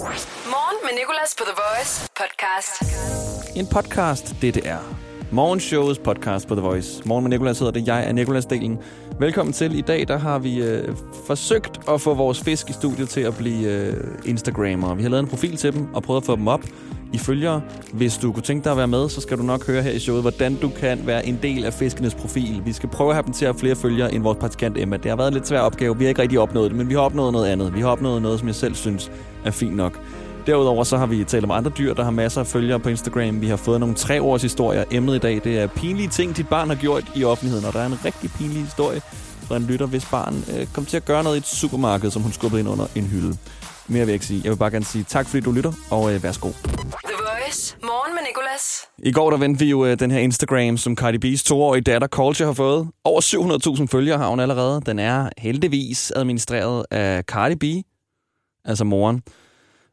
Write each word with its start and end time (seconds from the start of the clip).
Morgen 0.00 0.78
med 0.82 0.98
Nicolas 0.98 1.34
på 1.38 1.44
The 1.44 1.54
Voice 1.62 2.10
podcast. 2.16 2.82
En 3.56 3.66
podcast, 3.66 4.34
det 4.42 4.54
det 4.54 4.66
er. 4.68 4.78
Morgenshowets 5.32 5.98
podcast 5.98 6.48
på 6.48 6.54
The 6.54 6.62
Voice. 6.62 7.02
Morgen 7.04 7.24
med 7.24 7.30
Nicolas 7.30 7.58
hedder 7.58 7.72
det. 7.72 7.88
Jeg 7.88 8.08
er 8.08 8.12
Nicolas 8.12 8.46
Delen. 8.46 8.78
Velkommen 9.18 9.52
til. 9.52 9.78
I 9.78 9.80
dag 9.80 10.08
der 10.08 10.18
har 10.18 10.38
vi 10.38 10.62
øh, 10.62 10.96
forsøgt 11.26 11.80
at 11.88 12.00
få 12.00 12.14
vores 12.14 12.40
fisk 12.40 12.70
i 12.70 12.72
studiet 12.72 13.08
til 13.08 13.20
at 13.20 13.36
blive 13.36 13.68
øh, 13.68 13.94
Instagrammer. 14.24 14.94
Vi 14.94 15.02
har 15.02 15.10
lavet 15.10 15.22
en 15.22 15.28
profil 15.28 15.56
til 15.56 15.72
dem 15.72 15.94
og 15.94 16.02
prøvet 16.02 16.20
at 16.20 16.26
få 16.26 16.36
dem 16.36 16.48
op 16.48 16.64
i 17.12 17.18
følgere. 17.18 17.62
Hvis 17.92 18.18
du 18.18 18.32
kunne 18.32 18.42
tænke 18.42 18.64
dig 18.64 18.70
at 18.70 18.78
være 18.78 18.88
med, 18.88 19.08
så 19.08 19.20
skal 19.20 19.38
du 19.38 19.42
nok 19.42 19.66
høre 19.66 19.82
her 19.82 19.90
i 19.90 19.98
showet, 19.98 20.22
hvordan 20.22 20.54
du 20.54 20.68
kan 20.68 21.06
være 21.06 21.26
en 21.26 21.38
del 21.42 21.64
af 21.64 21.72
fiskenes 21.72 22.14
profil. 22.14 22.62
Vi 22.64 22.72
skal 22.72 22.88
prøve 22.88 23.10
at 23.10 23.16
have 23.16 23.26
dem 23.26 23.32
til 23.32 23.44
at 23.44 23.52
have 23.52 23.60
flere 23.60 23.76
følgere 23.76 24.14
end 24.14 24.22
vores 24.22 24.38
praktikant 24.38 24.78
Emma. 24.78 24.96
Det 24.96 25.06
har 25.10 25.16
været 25.16 25.28
en 25.28 25.34
lidt 25.34 25.48
svær 25.48 25.60
opgave. 25.60 25.98
Vi 25.98 26.04
har 26.04 26.08
ikke 26.08 26.22
rigtig 26.22 26.38
opnået 26.38 26.70
det, 26.70 26.78
men 26.78 26.88
vi 26.88 26.94
har 26.94 27.00
opnået 27.00 27.32
noget 27.32 27.48
andet. 27.48 27.74
Vi 27.74 27.80
har 27.80 27.88
opnået 27.88 28.22
noget, 28.22 28.38
som 28.38 28.48
jeg 28.48 28.54
selv 28.54 28.74
synes 28.74 29.10
er 29.44 29.50
fint 29.50 29.76
nok. 29.76 30.00
Derudover 30.46 30.84
så 30.84 30.96
har 30.96 31.06
vi 31.06 31.24
talt 31.24 31.44
om 31.44 31.50
andre 31.50 31.70
dyr, 31.78 31.94
der 31.94 32.04
har 32.04 32.10
masser 32.10 32.40
af 32.40 32.46
følgere 32.46 32.80
på 32.80 32.88
Instagram. 32.88 33.40
Vi 33.40 33.46
har 33.46 33.56
fået 33.56 33.80
nogle 33.80 33.94
tre 33.94 34.22
års 34.22 34.42
historier. 34.42 34.84
Emnet 34.90 35.14
i 35.14 35.18
dag, 35.18 35.40
det 35.44 35.58
er 35.58 35.66
pinlige 35.66 36.08
ting, 36.08 36.36
dit 36.36 36.48
barn 36.48 36.68
har 36.68 36.76
gjort 36.76 37.04
i 37.14 37.24
offentligheden. 37.24 37.66
Og 37.66 37.72
der 37.72 37.80
er 37.80 37.86
en 37.86 38.04
rigtig 38.04 38.30
pinlig 38.38 38.64
historie 38.64 39.00
fra 39.50 39.56
en 39.56 39.62
lytter, 39.62 39.86
hvis 39.86 40.04
barn 40.10 40.44
øh, 40.56 40.66
kom 40.66 40.84
til 40.84 40.96
at 40.96 41.04
gøre 41.04 41.22
noget 41.22 41.36
i 41.36 41.38
et 41.38 41.46
supermarked, 41.46 42.10
som 42.10 42.22
hun 42.22 42.32
skubbede 42.32 42.60
ind 42.60 42.68
under 42.68 42.86
en 42.94 43.04
hylde. 43.04 43.36
Mere 43.90 44.00
vil 44.00 44.06
jeg 44.08 44.14
ikke 44.14 44.26
sige. 44.26 44.40
Jeg 44.44 44.50
vil 44.50 44.56
bare 44.56 44.70
gerne 44.70 44.84
sige 44.84 45.04
tak, 45.04 45.26
fordi 45.26 45.40
du 45.40 45.52
lytter, 45.52 45.72
og 45.90 46.14
øh, 46.14 46.22
værsgo. 46.22 46.48
The 46.48 47.16
Voice. 47.18 47.76
Morgen 47.82 48.14
med 48.14 48.22
Nicolas. 48.28 48.88
I 48.98 49.12
går 49.12 49.30
der 49.30 49.36
vendte 49.36 49.64
vi 49.64 49.70
jo 49.70 49.86
øh, 49.86 49.98
den 49.98 50.10
her 50.10 50.18
Instagram, 50.18 50.76
som 50.76 50.96
Cardi 50.96 51.34
B's 51.34 51.44
toårige 51.44 51.82
datter 51.82 52.08
Culture 52.08 52.46
har 52.46 52.52
fået. 52.52 52.88
Over 53.04 53.20
700.000 53.80 53.86
følgere 53.86 54.18
har 54.18 54.28
hun 54.28 54.40
allerede. 54.40 54.82
Den 54.86 54.98
er 54.98 55.28
heldigvis 55.38 56.12
administreret 56.16 56.86
af 56.90 57.22
Cardi 57.22 57.54
B, 57.54 57.84
altså 58.64 58.84
moren. 58.84 59.22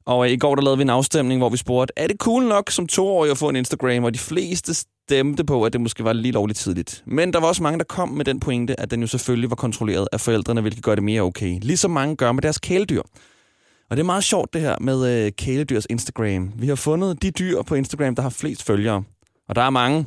Og 0.06 0.26
øh, 0.26 0.32
i 0.32 0.38
går 0.38 0.56
der 0.56 0.62
lavede 0.62 0.78
vi 0.78 0.82
en 0.82 0.90
afstemning, 0.90 1.42
hvor 1.42 1.50
vi 1.50 1.58
spurgte, 1.58 1.94
er 1.98 2.08
det 2.08 2.18
cool 2.20 2.44
nok 2.44 2.72
som 2.72 2.88
toårig 2.88 3.32
at 3.32 3.38
få 3.38 3.50
en 3.50 3.56
Instagram? 3.56 4.04
Og 4.04 4.14
de 4.14 4.20
fleste 4.20 4.74
stemte 4.74 5.44
på, 5.44 5.64
at 5.64 5.74
det 5.74 5.82
måske 5.82 6.04
var 6.04 6.14
lige 6.14 6.32
lovligt 6.32 6.60
tidligt. 6.60 7.04
Men 7.06 7.34
der 7.34 7.40
var 7.40 7.48
også 7.48 7.64
mange, 7.64 7.80
der 7.80 7.86
kom 7.86 8.10
med 8.10 8.26
den 8.26 8.40
pointe, 8.40 8.80
at 8.80 8.92
den 8.92 9.02
jo 9.02 9.08
selvfølgelig 9.08 9.50
var 9.50 9.56
kontrolleret 9.56 10.08
af 10.12 10.22
forældrene, 10.22 10.62
hvilket 10.62 10.84
gør 10.84 10.96
det 10.96 11.04
mere 11.04 11.22
okay. 11.22 11.60
Ligesom 11.62 11.92
mange 11.92 12.16
gør 12.16 12.32
med 12.32 12.42
deres 12.42 12.58
kæledyr. 12.58 13.02
Og 13.90 13.98
det 13.98 14.04
er 14.04 14.06
meget 14.06 14.24
sjovt 14.24 14.54
det 14.54 14.62
her 14.62 14.76
med 14.82 15.26
øh, 15.26 15.32
kæledyrs 15.32 15.86
Instagram. 15.90 16.52
Vi 16.56 16.68
har 16.68 16.76
fundet 16.76 17.22
de 17.22 17.32
dyr 17.32 17.62
på 17.62 17.76
Instagram, 17.76 18.16
der 18.16 18.22
har 18.22 18.30
flest 18.30 18.64
følgere. 18.64 19.04
Og 19.50 19.56
der 19.56 19.62
er 19.62 19.70
mange. 19.70 20.06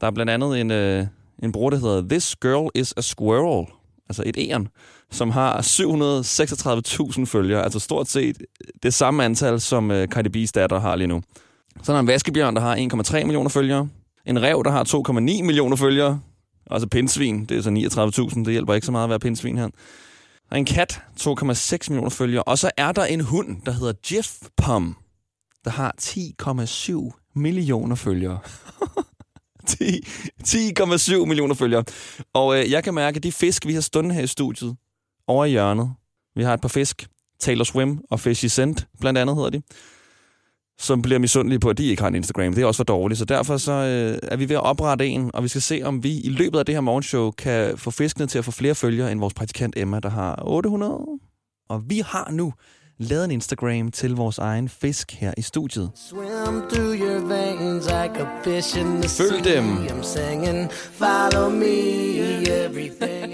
Der 0.00 0.06
er 0.06 0.10
blandt 0.10 0.30
andet 0.30 0.60
en, 0.60 0.70
øh, 0.70 1.06
en 1.42 1.52
bruger, 1.52 1.70
der 1.70 1.78
hedder 1.78 2.08
This 2.08 2.36
Girl 2.36 2.70
is 2.74 2.94
a 2.96 3.00
Squirrel. 3.00 3.66
Altså 4.08 4.22
et 4.26 4.36
æren, 4.38 4.68
som 5.10 5.30
har 5.30 5.60
736.000 7.18 7.24
følgere. 7.24 7.64
Altså 7.64 7.78
stort 7.78 8.08
set 8.08 8.38
det 8.82 8.94
samme 8.94 9.24
antal, 9.24 9.60
som 9.60 9.90
øh, 9.90 10.08
Cardi 10.08 10.44
B's 10.44 10.50
datter 10.54 10.80
har 10.80 10.96
lige 10.96 11.06
nu. 11.08 11.22
Så 11.82 11.92
er 11.92 11.96
der 11.96 12.00
en 12.00 12.06
vaskebjørn, 12.06 12.54
der 12.54 12.60
har 12.60 12.76
1,3 12.76 13.24
millioner 13.24 13.50
følgere. 13.50 13.88
En 14.26 14.42
rev, 14.42 14.62
der 14.64 14.70
har 14.70 14.84
2,9 14.84 15.20
millioner 15.20 15.76
følgere. 15.76 16.20
Altså 16.70 16.88
pindsvin, 16.88 17.44
det 17.44 17.56
er 17.56 17.62
så 17.62 17.70
39.000. 18.34 18.44
Det 18.44 18.52
hjælper 18.52 18.74
ikke 18.74 18.86
så 18.86 18.92
meget 18.92 19.04
at 19.04 19.10
være 19.10 19.18
pindsvin 19.18 19.58
her. 19.58 19.68
En 20.52 20.64
kat, 20.64 21.02
2,6 21.20 21.90
millioner 21.90 22.10
følgere. 22.10 22.42
Og 22.42 22.58
så 22.58 22.70
er 22.76 22.92
der 22.92 23.04
en 23.04 23.20
hund, 23.20 23.62
der 23.62 23.72
hedder 23.72 23.92
Jeff 24.12 24.32
Pum, 24.56 24.96
der 25.64 25.70
har 25.70 25.94
10,7 26.00 27.32
millioner 27.34 27.96
følgere. 27.96 28.38
10,7 29.70 31.24
millioner 31.24 31.54
følgere. 31.54 31.84
Og 32.34 32.58
øh, 32.58 32.70
jeg 32.70 32.84
kan 32.84 32.94
mærke, 32.94 33.16
at 33.16 33.22
de 33.22 33.32
fisk, 33.32 33.66
vi 33.66 33.74
har 33.74 33.80
stående 33.80 34.14
her 34.14 34.22
i 34.22 34.26
studiet, 34.26 34.76
over 35.26 35.44
i 35.44 35.50
hjørnet, 35.50 35.94
vi 36.36 36.42
har 36.42 36.54
et 36.54 36.60
par 36.60 36.68
fisk, 36.68 37.08
Taylor 37.40 37.64
Swim 37.64 38.00
og 38.10 38.20
Fishy 38.20 38.46
Scent, 38.46 38.86
blandt 39.00 39.18
andet 39.18 39.36
hedder 39.36 39.50
de, 39.50 39.62
som 40.78 41.02
bliver 41.02 41.18
misundelige 41.18 41.58
på, 41.58 41.70
at 41.70 41.78
de 41.78 41.84
ikke 41.84 42.02
har 42.02 42.08
en 42.08 42.14
Instagram. 42.14 42.54
Det 42.54 42.62
er 42.62 42.66
også 42.66 42.78
for 42.78 42.84
dårligt, 42.84 43.18
så 43.18 43.24
derfor 43.24 43.56
så, 43.56 43.72
øh, 43.72 44.18
er 44.22 44.36
vi 44.36 44.48
ved 44.48 44.56
at 44.56 44.62
oprette 44.62 45.06
en, 45.06 45.30
og 45.34 45.42
vi 45.42 45.48
skal 45.48 45.62
se, 45.62 45.80
om 45.84 46.04
vi 46.04 46.20
i 46.20 46.28
løbet 46.28 46.58
af 46.58 46.66
det 46.66 46.74
her 46.74 46.80
morgenshow 46.80 47.30
kan 47.30 47.78
få 47.78 47.90
fiskene 47.90 48.26
til 48.26 48.38
at 48.38 48.44
få 48.44 48.50
flere 48.50 48.74
følgere 48.74 49.12
end 49.12 49.20
vores 49.20 49.34
praktikant 49.34 49.74
Emma, 49.76 50.00
der 50.00 50.10
har 50.10 50.42
800. 50.46 51.06
Og 51.68 51.82
vi 51.90 52.02
har 52.06 52.30
nu 52.30 52.52
lavet 52.98 53.24
en 53.24 53.30
Instagram 53.30 53.90
til 53.90 54.14
vores 54.14 54.38
egen 54.38 54.68
fisk 54.68 55.12
her 55.12 55.32
i 55.36 55.42
studiet. 55.42 55.90
Veins 57.28 57.86
like 57.86 58.26
Følg 59.08 59.44
dem. 59.44 59.64
Singing, 60.02 60.70
me. 61.52 61.68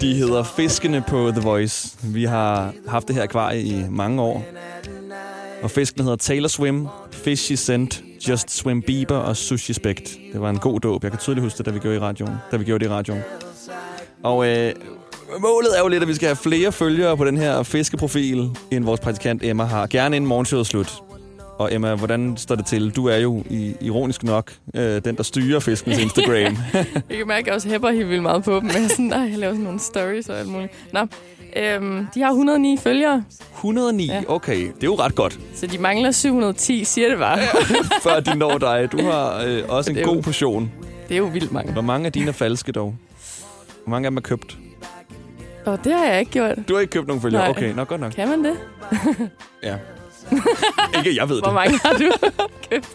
De 0.01 0.13
hedder 0.13 0.43
Fiskene 0.43 1.03
på 1.07 1.31
The 1.31 1.41
Voice. 1.41 1.97
Vi 2.03 2.23
har 2.23 2.73
haft 2.87 3.07
det 3.07 3.15
her 3.15 3.23
akvarie 3.23 3.61
i 3.61 3.85
mange 3.89 4.21
år. 4.21 4.45
Og 5.65 5.71
fisken 5.71 6.03
hedder 6.03 6.15
Taylor 6.15 6.47
Swim, 6.47 6.87
Fishy 7.11 7.53
Scent, 7.53 8.03
Just 8.29 8.51
Swim 8.51 8.81
Bieber 8.81 9.15
og 9.15 9.37
Sushi 9.37 9.73
Spect. 9.73 10.17
Det 10.33 10.41
var 10.41 10.49
en 10.49 10.57
god 10.59 10.79
dåb. 10.79 11.03
Jeg 11.03 11.11
kan 11.11 11.19
tydeligt 11.19 11.43
huske 11.43 11.57
det, 11.57 11.65
da 11.65 11.71
vi 11.71 11.79
gjorde, 11.79 11.95
i 11.95 11.99
radioen, 11.99 12.33
da 12.51 12.57
vi 12.57 12.63
gjorde 12.63 12.85
det 12.85 12.91
i 12.91 12.93
radioen. 12.93 13.21
Og 14.23 14.47
øh, 14.47 14.73
målet 15.39 15.77
er 15.77 15.81
jo 15.81 15.87
lidt, 15.87 16.03
at 16.03 16.07
vi 16.09 16.13
skal 16.13 16.27
have 16.27 16.35
flere 16.35 16.71
følgere 16.71 17.17
på 17.17 17.25
den 17.25 17.37
her 17.37 17.63
fiskeprofil, 17.63 18.49
end 18.71 18.83
vores 18.83 18.99
praktikant 18.99 19.43
Emma 19.43 19.63
har. 19.63 19.87
Gerne 19.87 20.15
inden 20.15 20.27
morgenshowet 20.27 20.59
er 20.59 20.65
slut. 20.65 20.93
Og 21.57 21.73
Emma, 21.73 21.95
hvordan 21.95 22.37
står 22.37 22.55
det 22.55 22.65
til? 22.65 22.89
Du 22.95 23.07
er 23.07 23.17
jo 23.17 23.43
i, 23.49 23.75
ironisk 23.81 24.23
nok 24.23 24.53
øh, 24.75 25.01
den, 25.05 25.17
der 25.17 25.23
styrer 25.23 25.59
fiskens 25.59 25.97
Instagram. 25.97 26.57
Jeg 27.09 27.17
kan 27.17 27.27
mærke, 27.27 27.41
at 27.41 27.47
jeg 27.47 27.55
også 27.55 27.69
hæpper 27.69 27.89
helt 27.89 28.09
vildt 28.09 28.23
meget 28.23 28.43
på 28.43 28.59
dem. 28.59 28.67
Jeg, 28.67 28.89
sådan, 28.89 29.05
nej, 29.05 29.19
jeg 29.19 29.37
laver 29.37 29.53
sådan 29.53 29.63
nogle 29.63 29.79
stories 29.79 30.29
og 30.29 30.39
alt 30.39 30.49
muligt. 30.49 30.71
Nå, 30.93 30.99
øhm, 31.55 32.07
de 32.15 32.21
har 32.21 32.29
109 32.29 32.77
følgere, 32.77 33.23
109, 33.55 34.05
Ja. 34.07 34.21
okay. 34.27 34.57
Det 34.59 34.67
er 34.83 34.87
jo 34.87 34.95
ret 34.95 35.15
godt. 35.15 35.39
så 35.55 35.67
de 35.67 35.77
mangler 35.77 36.11
710, 36.11 36.83
siger 36.83 37.09
det 37.09 37.17
bare. 37.17 37.39
før 38.03 38.19
de 38.19 38.37
når 38.37 38.57
dig. 38.57 38.89
Du 38.91 39.01
har 39.01 39.43
øh, 39.47 39.63
også 39.69 39.91
en 39.91 39.97
er 39.97 40.01
jo- 40.01 40.07
god 40.07 40.21
portion. 40.23 40.71
Det 41.09 41.13
er 41.15 41.17
jo 41.19 41.25
vildt 41.25 41.51
mange. 41.51 41.73
Hvor 41.73 41.81
mange 41.81 42.05
af 42.05 42.11
dine 42.11 42.27
er 42.27 42.31
falske 42.31 42.71
dog? 42.71 42.95
Hvor 43.83 43.89
mange 43.91 44.05
af 44.05 44.11
dem 44.11 44.17
er 44.17 44.21
købt? 44.21 44.57
Og 45.65 45.83
det 45.83 45.93
har 45.93 46.05
jeg 46.05 46.19
ikke 46.19 46.31
gjort. 46.31 46.57
Du 46.67 46.73
har 46.73 46.81
ikke 46.81 46.91
købt 46.91 47.07
nogen 47.07 47.21
følgere? 47.21 47.41
Nej. 47.41 47.49
Okay, 47.49 47.73
nok 47.73 47.87
godt 47.87 48.01
nok. 48.01 48.11
Kan 48.11 48.27
man 48.29 48.43
det? 48.45 48.55
Ja. 49.63 49.75
ikke, 50.97 51.15
jeg 51.21 51.29
ved 51.29 51.39
Hvor 51.41 51.47
det. 51.47 51.53
mange 51.53 51.79
har 51.83 51.93
du 51.93 52.11
købt? 52.71 52.87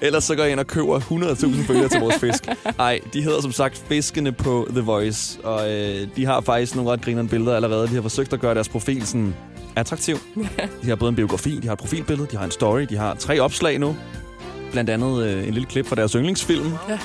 Ellers 0.00 0.24
så 0.24 0.34
går 0.34 0.42
jeg 0.42 0.52
ind 0.52 0.60
og 0.60 0.66
køber 0.66 1.00
100.000 1.00 1.66
følgere 1.66 1.88
til 1.88 2.00
vores 2.00 2.16
fisk. 2.16 2.48
Nej, 2.78 3.00
de 3.12 3.22
hedder 3.22 3.40
som 3.40 3.52
sagt 3.52 3.82
Fiskene 3.88 4.32
på 4.32 4.68
The 4.70 4.80
Voice. 4.80 5.38
Og 5.44 5.72
øh, 5.72 6.08
de 6.16 6.26
har 6.26 6.40
faktisk 6.40 6.74
nogle 6.76 6.90
ret 6.90 7.00
grinerende 7.02 7.30
billeder 7.30 7.56
allerede. 7.56 7.88
De 7.88 7.94
har 7.94 8.02
forsøgt 8.02 8.32
at 8.32 8.40
gøre 8.40 8.54
deres 8.54 8.68
profil 8.68 9.06
sådan 9.06 9.34
attraktiv. 9.76 10.16
De 10.82 10.88
har 10.88 10.96
både 10.96 11.08
en 11.08 11.16
biografi, 11.16 11.58
de 11.60 11.66
har 11.66 11.72
et 11.72 11.78
profilbillede, 11.78 12.28
de 12.30 12.36
har 12.36 12.44
en 12.44 12.50
story, 12.50 12.82
de 12.82 12.96
har 12.96 13.14
tre 13.14 13.40
opslag 13.40 13.78
nu. 13.78 13.96
Blandt 14.72 14.90
andet 14.90 15.22
øh, 15.26 15.48
en 15.48 15.54
lille 15.54 15.66
klip 15.68 15.86
fra 15.86 15.96
deres 15.96 16.12
yndlingsfilm. 16.12 16.72
Ja. 16.88 16.98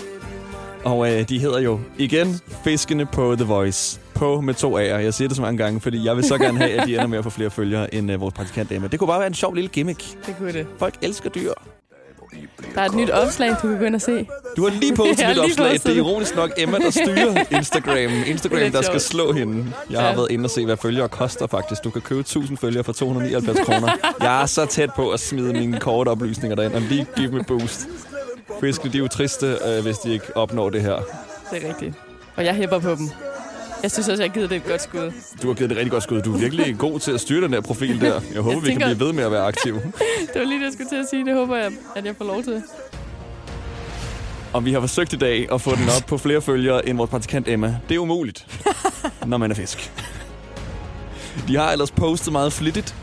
Og 0.84 1.12
øh, 1.12 1.30
de 1.30 1.40
hedder 1.40 1.60
jo 1.60 1.80
igen 1.98 2.40
Fiskene 2.64 3.06
på 3.06 3.36
The 3.36 3.46
Voice. 3.46 4.00
På 4.14 4.42
med 4.42 4.54
to 4.54 4.80
A'er. 4.80 4.82
Jeg 4.82 5.14
siger 5.14 5.28
det 5.28 5.36
så 5.36 5.42
mange 5.42 5.58
gange, 5.58 5.82
fordi 5.82 6.06
jeg 6.06 6.16
vil 6.16 6.24
så 6.24 6.38
gerne 6.38 6.58
have, 6.58 6.72
at 6.72 6.88
de 6.88 6.94
ender 6.94 7.08
med 7.08 7.18
at 7.18 7.24
få 7.24 7.30
flere 7.30 7.50
følgere 7.50 7.94
end 7.94 8.12
øh, 8.12 8.22
vores 8.22 8.34
praktikant 8.34 8.72
Emma. 8.72 8.88
Det 8.88 9.00
kunne 9.00 9.08
bare 9.08 9.20
være 9.20 9.28
en 9.28 9.34
sjov 9.34 9.54
lille 9.54 9.70
gimmick. 9.70 10.26
Det 10.26 10.36
kunne 10.38 10.54
det. 10.54 10.68
Folk 10.78 10.96
elsker 11.02 11.30
dyr. 11.30 11.54
Der 12.76 12.82
er 12.82 12.86
et 12.86 12.96
nyt 12.96 13.10
opslag, 13.10 13.50
du 13.50 13.68
kan 13.68 13.78
gå 13.80 13.86
ind 13.86 13.96
og 13.96 14.02
se. 14.02 14.28
Du 14.58 14.64
har 14.70 14.80
lige 14.80 14.96
postet 14.96 15.20
har 15.26 15.28
mit 15.28 15.36
lige 15.36 15.44
opslag. 15.52 15.74
Det 15.74 15.86
er 15.86 15.96
ironisk 15.96 16.36
nok 16.36 16.52
Emma, 16.58 16.78
der 16.78 16.90
styrer 16.90 17.44
Instagram. 17.58 18.12
Instagram, 18.28 18.72
der 18.72 18.82
skal 18.82 19.00
slå 19.02 19.34
hende. 19.34 19.74
Jeg 19.90 20.00
har 20.02 20.08
Ja. 20.10 20.16
været 20.16 20.32
inde 20.32 20.46
og 20.46 20.50
se, 20.50 20.66
hvad 20.66 20.78
følgere 20.78 21.10
koster 21.10 21.48
faktisk. 21.48 21.84
Du 21.84 21.90
kan 21.90 22.02
købe 22.02 22.20
1000 22.20 22.58
følgere 22.58 22.84
for 22.84 22.94
279 22.94 23.60
kroner. 23.66 23.92
Jeg 24.22 24.42
er 24.42 24.46
så 24.46 24.66
tæt 24.66 24.90
på 24.96 25.10
at 25.10 25.20
smide 25.20 25.54
mine 25.54 25.80
korte 25.80 26.10
oplysninger 26.10 26.56
derind 26.56 26.74
og 26.74 26.82
lige 26.82 27.06
give 27.16 27.28
dem 27.32 27.38
et 27.40 27.46
boost. 27.48 27.88
Fiskene, 28.62 28.92
de 28.94 28.98
er 28.98 29.02
jo 29.02 29.08
triste, 29.08 29.58
øh, 29.68 29.84
hvis 29.84 29.98
de 29.98 30.14
ikke 30.14 30.38
opnår 30.38 30.70
det 30.70 30.82
her. 30.82 30.96
Det 31.52 31.66
er 31.66 31.70
rigtigt. 31.70 31.94
Og 32.36 32.46
jeg 32.46 32.54
hæpper 32.56 32.80
på 32.80 32.90
dem. 32.90 33.10
Jeg 33.84 33.92
synes 33.92 34.10
også, 34.10 34.24
jeg 34.24 34.30
har 34.30 34.34
givet 34.34 34.50
det 34.50 34.56
et 34.56 34.66
godt 34.66 34.82
skud. 34.82 35.12
Du 35.42 35.48
har 35.48 35.54
givet 35.54 35.70
det 35.70 35.78
rigtig 35.78 35.92
godt 35.92 36.04
skud. 36.04 36.22
Du 36.22 36.34
er 36.34 36.38
virkelig 36.38 36.78
god 36.78 37.00
til 37.00 37.12
at 37.12 37.22
styre 37.22 37.42
den 37.42 37.54
der 37.54 37.62
profil 37.62 38.02
der. 38.02 38.22
Jeg 38.34 38.42
håber, 38.42 38.58
Jeg 38.58 38.66
vi 38.66 38.72
kan 38.72 38.82
blive 38.82 39.00
ved 39.00 39.14
med 39.14 39.24
at 39.24 39.32
være 39.32 39.44
aktive. 39.44 39.76
Det 40.34 40.36
var 40.36 40.44
lige 40.44 40.60
det, 40.60 40.66
jeg 40.66 40.74
skulle 40.74 40.90
til 40.90 40.96
at 40.96 41.06
sige. 41.10 41.26
Det 41.26 41.34
håber 41.34 41.56
jeg, 41.58 41.72
at 41.96 42.06
jeg 42.06 42.16
får 42.18 42.26
lov 42.26 42.44
til. 42.44 42.64
Og 44.54 44.66
vi 44.66 44.74
har 44.74 44.80
forsøgt 44.80 45.14
i 45.14 45.18
dag 45.18 45.48
at 45.52 45.62
få 45.62 45.76
den 45.76 45.86
op 45.98 46.08
på 46.08 46.18
flere 46.18 46.42
følgere 46.42 46.90
end 46.90 46.98
vores 46.98 47.10
praktikant 47.10 47.48
Emma. 47.48 47.78
Det 47.90 47.96
er 47.96 48.00
umuligt, 48.00 48.62
når 49.26 49.38
man 49.38 49.52
er 49.52 49.56
fisk. 49.56 49.92
De 51.48 51.56
har 51.56 51.72
ellers 51.72 51.92
postet 51.92 52.32
meget 52.32 52.54
flittigt. 52.54 52.96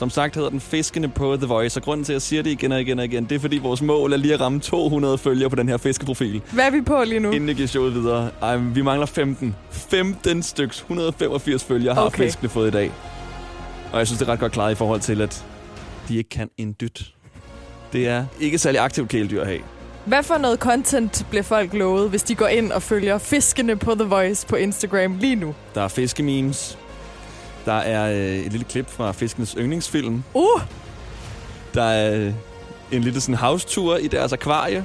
Som 0.00 0.10
sagt 0.10 0.34
hedder 0.36 0.50
den 0.50 0.60
Fiskene 0.60 1.08
på 1.08 1.36
The 1.36 1.46
Voice, 1.46 1.78
og 1.80 1.82
grunden 1.84 2.04
til, 2.04 2.12
at 2.12 2.14
jeg 2.14 2.22
siger 2.22 2.42
det 2.42 2.50
igen 2.50 2.72
og 2.72 2.80
igen 2.80 2.98
og 2.98 3.04
igen, 3.04 3.24
det 3.24 3.34
er 3.34 3.38
fordi 3.38 3.58
vores 3.58 3.82
mål 3.82 4.12
er 4.12 4.16
lige 4.16 4.34
at 4.34 4.40
ramme 4.40 4.60
200 4.60 5.18
følgere 5.18 5.50
på 5.50 5.56
den 5.56 5.68
her 5.68 5.76
fiskeprofil, 5.76 6.42
Hvad 6.52 6.64
er 6.66 6.70
vi 6.70 6.80
på 6.80 7.04
lige 7.04 7.20
nu? 7.20 7.30
inden 7.30 7.48
jeg 7.48 7.56
giver 7.56 7.68
showet 7.68 7.94
videre. 7.94 8.30
Ej, 8.42 8.56
vi 8.56 8.82
mangler 8.82 9.06
15. 9.06 9.56
15 9.70 10.42
styks, 10.42 10.78
185 10.78 11.64
følgere 11.64 11.94
har 11.94 12.02
Okay. 12.02 12.24
fiskene 12.24 12.48
fået 12.48 12.68
i 12.68 12.70
dag. 12.70 12.92
Og 13.92 13.98
jeg 13.98 14.06
synes, 14.06 14.18
det 14.18 14.28
er 14.28 14.32
ret 14.32 14.38
godt 14.40 14.52
klaret 14.52 14.72
i 14.72 14.74
forhold 14.74 15.00
til, 15.00 15.20
at 15.20 15.44
de 16.08 16.16
ikke 16.16 16.30
kan 16.30 16.48
en 16.58 16.76
dyt. 16.80 17.12
Det 17.92 18.08
er 18.08 18.24
ikke 18.40 18.58
særlig 18.58 18.80
aktivt 18.80 19.08
kæledyr 19.08 19.40
at 19.40 19.46
have. 19.46 19.60
Hvad 20.04 20.22
for 20.22 20.38
noget 20.38 20.58
content 20.58 21.26
bliver 21.30 21.42
folk 21.42 21.74
lovet, 21.74 22.10
hvis 22.10 22.22
de 22.22 22.34
går 22.34 22.46
ind 22.46 22.72
og 22.72 22.82
følger 22.82 23.18
fiskene 23.18 23.76
på 23.76 23.94
The 23.94 24.04
Voice 24.04 24.46
på 24.46 24.56
Instagram 24.56 25.16
lige 25.16 25.36
nu? 25.36 25.54
Der 25.74 25.80
er 25.82 25.88
fiskememes. 25.88 26.78
Der 27.64 27.72
er 27.72 28.10
øh, 28.12 28.36
et 28.46 28.52
lille 28.52 28.64
klip 28.64 28.90
fra 28.90 29.12
Fiskenes 29.12 29.54
yndlingsfilm. 29.58 30.22
Uh! 30.34 30.60
Der 31.74 31.82
er 31.82 32.32
en 32.92 33.02
lille 33.02 33.20
sådan 33.20 33.34
house-tour 33.34 33.96
i 33.96 34.08
deres 34.08 34.32
akvarie. 34.32 34.84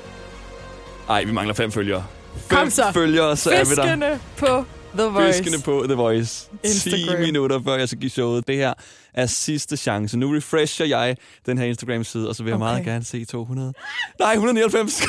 Ej, 1.10 1.24
vi 1.24 1.32
mangler 1.32 1.54
fem 1.54 1.72
følgere. 1.72 2.04
Fem 2.36 2.58
Kom 2.58 2.70
så. 2.70 2.82
følgere, 2.92 3.36
så 3.36 3.50
er 3.50 3.64
vi 3.64 3.74
der. 3.74 3.82
Fiskene 3.82 4.20
på 4.36 4.64
The 4.98 5.04
Voice. 5.08 5.38
Fiskene 5.42 5.62
på 5.62 5.82
The 5.86 5.94
Voice. 5.94 6.48
10 6.64 6.68
Instagram. 6.68 7.20
minutter, 7.20 7.60
før 7.64 7.76
jeg 7.76 7.88
skal 7.88 8.00
give 8.00 8.10
showet. 8.10 8.46
Det 8.48 8.56
her 8.56 8.72
er 9.14 9.26
sidste 9.26 9.76
chance. 9.76 10.18
Nu 10.18 10.30
refresher 10.32 10.84
jeg 10.86 11.16
den 11.46 11.58
her 11.58 11.64
Instagram-side, 11.66 12.28
og 12.28 12.34
så 12.36 12.42
vil 12.42 12.50
jeg 12.50 12.54
Okay. 12.54 12.64
meget 12.72 12.84
gerne 12.84 13.04
se 13.04 13.24
200. 13.24 13.72
Nej, 14.20 14.32
199. 14.32 15.00
Ej, 15.02 15.06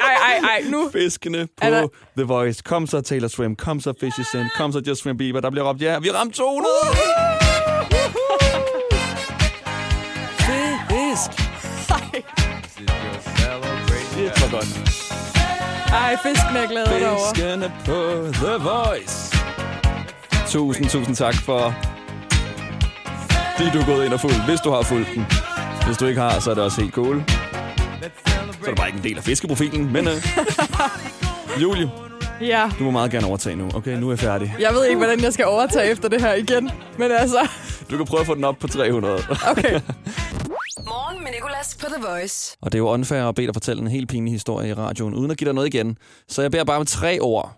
ej, 0.00 0.14
ej, 0.32 0.48
ej, 0.48 0.70
nu. 0.70 0.90
Fiskene 0.92 1.46
på 1.46 1.52
Er 1.62 1.70
der- 1.70 1.88
The 2.16 2.24
Voice. 2.24 2.62
Kom 2.64 2.86
så 2.86 3.00
Taylor 3.00 3.28
Swift, 3.28 3.58
kom 3.58 3.80
så 3.80 3.92
Fishy 4.00 4.20
Sin, 4.32 4.44
kom 4.56 4.72
så 4.72 4.82
Justin 4.86 5.16
Bieber. 5.16 5.40
Der 5.40 5.50
bliver 5.50 5.68
råbt 5.68 5.82
ja. 5.82 5.98
Vi 5.98 6.08
har 6.08 6.14
ramt 6.14 6.34
200! 6.34 6.66
Fisk! 10.88 11.30
Det 14.16 14.26
er 14.26 14.32
for 14.36 14.50
godt. 14.50 15.05
Ej, 15.92 16.16
fiskene 16.22 16.58
er 16.58 16.68
glade 16.68 16.86
derovre. 16.86 17.34
Fiskene 17.34 17.72
på 17.84 18.26
The 18.32 18.52
Voice. 18.68 19.36
Tusind, 20.48 20.88
tusind 20.88 21.16
tak 21.16 21.34
for, 21.34 21.74
de 23.58 23.70
du 23.72 23.78
er 23.78 23.86
gået 23.86 24.04
ind 24.04 24.12
og 24.12 24.20
fulgt. 24.20 24.44
Hvis 24.44 24.60
du 24.60 24.70
har 24.70 24.82
fulgt 24.82 25.08
den. 25.14 25.26
Hvis 25.86 25.96
du 25.96 26.06
ikke 26.06 26.20
har, 26.20 26.40
så 26.40 26.50
er 26.50 26.54
det 26.54 26.64
også 26.64 26.80
helt 26.80 26.94
cool. 26.94 27.24
Så 27.26 28.62
er 28.62 28.66
det 28.66 28.76
bare 28.76 28.86
ikke 28.88 28.96
en 28.98 29.04
del 29.04 29.16
af 29.16 29.24
fiskeprofilen, 29.24 29.92
men... 29.92 30.06
Uh, 30.08 30.12
Julie, 31.62 31.90
Ja, 32.40 32.70
du 32.78 32.84
må 32.84 32.90
meget 32.90 33.10
gerne 33.10 33.26
overtage 33.26 33.56
nu. 33.56 33.70
Okay, 33.74 33.96
nu 33.96 34.06
er 34.08 34.12
jeg 34.12 34.18
færdig. 34.18 34.54
jeg 34.60 34.72
ved 34.74 34.84
ikke, 34.84 34.96
hvordan 34.98 35.20
jeg 35.22 35.32
skal 35.32 35.44
overtage 35.46 35.90
efter 35.90 36.08
det 36.08 36.20
her 36.20 36.34
igen. 36.34 36.70
Men 36.98 37.10
altså, 37.12 37.48
Du 37.90 37.96
kan 37.96 38.06
prøve 38.06 38.20
at 38.20 38.26
få 38.26 38.34
den 38.34 38.44
op 38.44 38.56
på 38.60 38.66
300. 38.68 39.18
okay. 39.50 39.80
Morgen 41.66 41.80
på 41.80 41.96
The 41.96 42.12
Voice. 42.12 42.56
Og 42.60 42.72
det 42.72 42.78
er 42.78 42.82
jo 42.82 42.88
unfair 42.88 43.22
at 43.22 43.34
bede 43.34 43.46
dig 43.46 43.54
fortælle 43.54 43.82
en 43.82 43.88
helt 43.88 44.08
pinlig 44.08 44.32
historie 44.32 44.68
i 44.68 44.74
radioen, 44.74 45.14
uden 45.14 45.30
at 45.30 45.36
give 45.36 45.46
dig 45.46 45.54
noget 45.54 45.74
igen. 45.74 45.98
Så 46.28 46.42
jeg 46.42 46.50
beder 46.50 46.64
bare 46.64 46.76
om 46.76 46.86
tre 46.86 47.18
ord. 47.20 47.56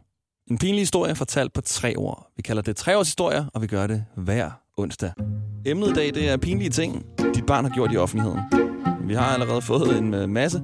En 0.50 0.58
pinlig 0.58 0.80
historie 0.80 1.14
fortalt 1.14 1.52
på 1.52 1.60
tre 1.60 1.94
ord. 1.96 2.32
Vi 2.36 2.42
kalder 2.42 2.62
det 2.62 2.76
treårshistorier, 2.76 3.44
og 3.54 3.62
vi 3.62 3.66
gør 3.66 3.86
det 3.86 4.04
hver 4.16 4.50
onsdag. 4.76 5.12
Emnet 5.66 5.88
i 5.88 5.92
dag, 5.92 6.14
det 6.14 6.28
er 6.28 6.36
pinlige 6.36 6.70
ting, 6.70 7.04
dit 7.34 7.46
barn 7.46 7.64
har 7.64 7.72
gjort 7.74 7.92
i 7.92 7.96
offentligheden. 7.96 8.40
Vi 9.02 9.14
har 9.14 9.26
allerede 9.26 9.62
fået 9.62 9.98
en 9.98 10.14
øh, 10.14 10.28
masse. 10.28 10.62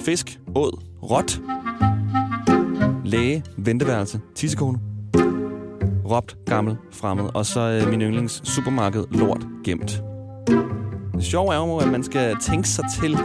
Fisk, 0.00 0.40
åd, 0.54 0.82
råt, 1.02 1.40
læge, 3.04 3.44
venteværelse, 3.56 4.20
tissekone, 4.34 4.78
råbt, 6.10 6.36
gammel, 6.46 6.76
fremmed, 6.92 7.30
og 7.34 7.46
så 7.46 7.60
øh, 7.60 7.90
min 7.90 8.00
yndlings 8.00 8.48
supermarked, 8.48 9.04
lort, 9.10 9.46
gemt. 9.64 10.02
Det 11.20 11.28
sjove 11.28 11.54
er 11.54 11.58
jo, 11.58 11.76
at 11.76 11.88
man 11.88 12.02
skal 12.02 12.36
tænke 12.36 12.68
sig 12.68 12.84
til, 13.00 13.18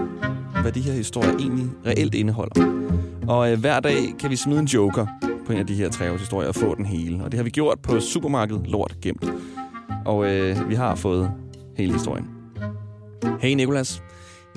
hvad 0.62 0.72
de 0.72 0.82
her 0.82 0.94
historier 0.94 1.38
egentlig 1.38 1.68
reelt 1.86 2.16
indeholder. 2.16 2.86
Og 3.28 3.52
øh, 3.52 3.60
hver 3.60 3.80
dag 3.80 4.16
kan 4.20 4.30
vi 4.30 4.36
smide 4.36 4.60
en 4.60 4.66
joker 4.66 5.08
på 5.46 5.54
en 5.54 5.60
af 5.60 5.68
de 5.68 5.74
her 5.74 5.90
tre 5.90 6.18
historier 6.18 6.48
og 6.48 6.56
få 6.56 6.76
den 6.76 6.86
hele. 6.86 7.24
Og 7.24 7.32
det 7.32 7.38
har 7.38 7.44
vi 7.44 7.50
gjort 7.50 7.80
på 7.80 8.00
supermarkedet 8.00 8.68
Lort 8.68 8.96
Gemt. 9.02 9.34
Og 10.06 10.26
øh, 10.26 10.70
vi 10.70 10.76
har 10.76 10.96
fået 10.96 11.32
hele 11.78 11.94
historien. 11.94 12.28
Hey 13.40 13.54
Nikolas. 13.54 14.04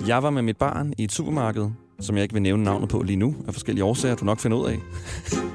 Jeg 0.06 0.22
var 0.22 0.30
med 0.30 0.42
mit 0.42 0.56
barn 0.56 0.92
i 0.98 1.04
et 1.04 1.12
supermarked, 1.12 1.70
som 2.00 2.16
jeg 2.16 2.22
ikke 2.22 2.34
vil 2.34 2.42
nævne 2.42 2.64
navnet 2.64 2.88
på 2.88 3.02
lige 3.02 3.16
nu, 3.16 3.34
af 3.48 3.52
forskellige 3.52 3.84
årsager, 3.84 4.14
du 4.14 4.24
nok 4.24 4.40
finder 4.40 4.58
ud 4.58 4.66
af. 4.66 4.78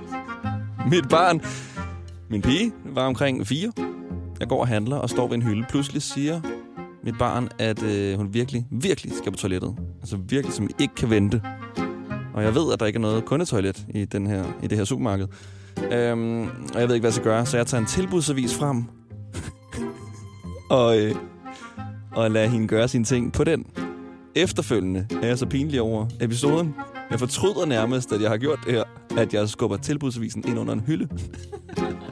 mit 0.94 1.10
barn, 1.10 1.42
min 2.30 2.42
pige, 2.42 2.72
var 2.86 3.08
omkring 3.08 3.48
fire. 3.48 3.72
Jeg 4.40 4.48
går 4.48 4.60
og 4.60 4.68
handler 4.68 4.96
og 4.96 5.10
står 5.10 5.28
ved 5.28 5.36
en 5.36 5.42
hylde. 5.42 5.66
Pludselig 5.70 6.02
siger 6.02 6.42
mit 7.04 7.18
barn, 7.20 7.50
at 7.60 7.84
øh, 7.84 8.18
hun 8.18 8.34
virkelig, 8.34 8.66
virkelig 8.72 9.14
skal 9.18 9.32
på 9.32 9.38
toilettet. 9.38 9.76
Altså 10.02 10.18
virkelig, 10.28 10.54
som 10.54 10.70
ikke 10.80 10.96
kan 10.96 11.10
vente. 11.10 11.42
Og 12.34 12.44
jeg 12.44 12.56
ved, 12.56 12.74
at 12.74 12.80
der 12.80 12.86
ikke 12.86 12.98
er 12.98 13.02
noget 13.02 13.26
kundetoilet 13.26 13.86
i, 13.90 14.06
den 14.06 14.28
her, 14.28 14.46
i 14.64 14.68
det 14.68 14.78
her 14.78 14.86
supermarked. 14.86 15.28
Øhm, 15.92 16.42
og 16.44 16.80
jeg 16.80 16.88
ved 16.88 16.96
ikke, 16.96 17.04
hvad 17.04 17.10
jeg 17.10 17.14
skal 17.14 17.24
gøre, 17.24 17.46
så 17.46 17.58
jeg 17.58 17.68
tager 17.68 17.82
en 17.82 17.88
tilbudsavis 17.88 18.56
frem. 18.56 18.84
og, 20.80 21.00
øh, 21.00 21.16
og 22.12 22.32
lader 22.32 22.48
hende 22.48 22.68
gøre 22.68 22.88
sine 22.88 23.04
ting 23.04 23.34
på 23.34 23.44
den. 23.44 23.66
Efterfølgende 24.36 25.08
er 25.22 25.28
jeg 25.28 25.38
så 25.38 25.46
pinlig 25.46 25.82
over 25.82 26.08
episoden. 26.22 26.76
Jeg 27.12 27.20
fortryder 27.20 27.66
nærmest, 27.66 28.12
at 28.12 28.22
jeg 28.22 28.30
har 28.30 28.38
gjort 28.38 28.60
det 28.66 28.74
her, 28.74 28.84
at 29.18 29.34
jeg 29.34 29.50
skubber 29.50 29.78
tilbudsavisen 29.78 30.44
ind 30.48 30.60
under 30.60 30.74
en 30.74 30.80
hylde. 30.80 31.08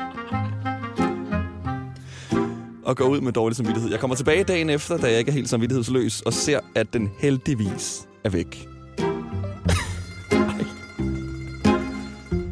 og 2.92 2.98
går 2.98 3.06
ud 3.06 3.22
med 3.22 3.32
dårlig 3.32 3.56
samvittighed. 3.56 3.92
Jeg 3.92 4.00
kommer 4.00 4.16
tilbage 4.16 4.44
dagen 4.44 4.70
efter, 4.70 4.98
da 4.98 5.08
jeg 5.08 5.20
ikke 5.20 5.30
er 5.30 5.34
helt 5.34 5.50
samvittighedsløs, 5.50 6.22
og 6.22 6.34
ser, 6.34 6.60
at 6.76 6.94
den 6.94 7.12
heldigvis 7.20 8.08
er 8.24 8.30
væk. 8.30 8.68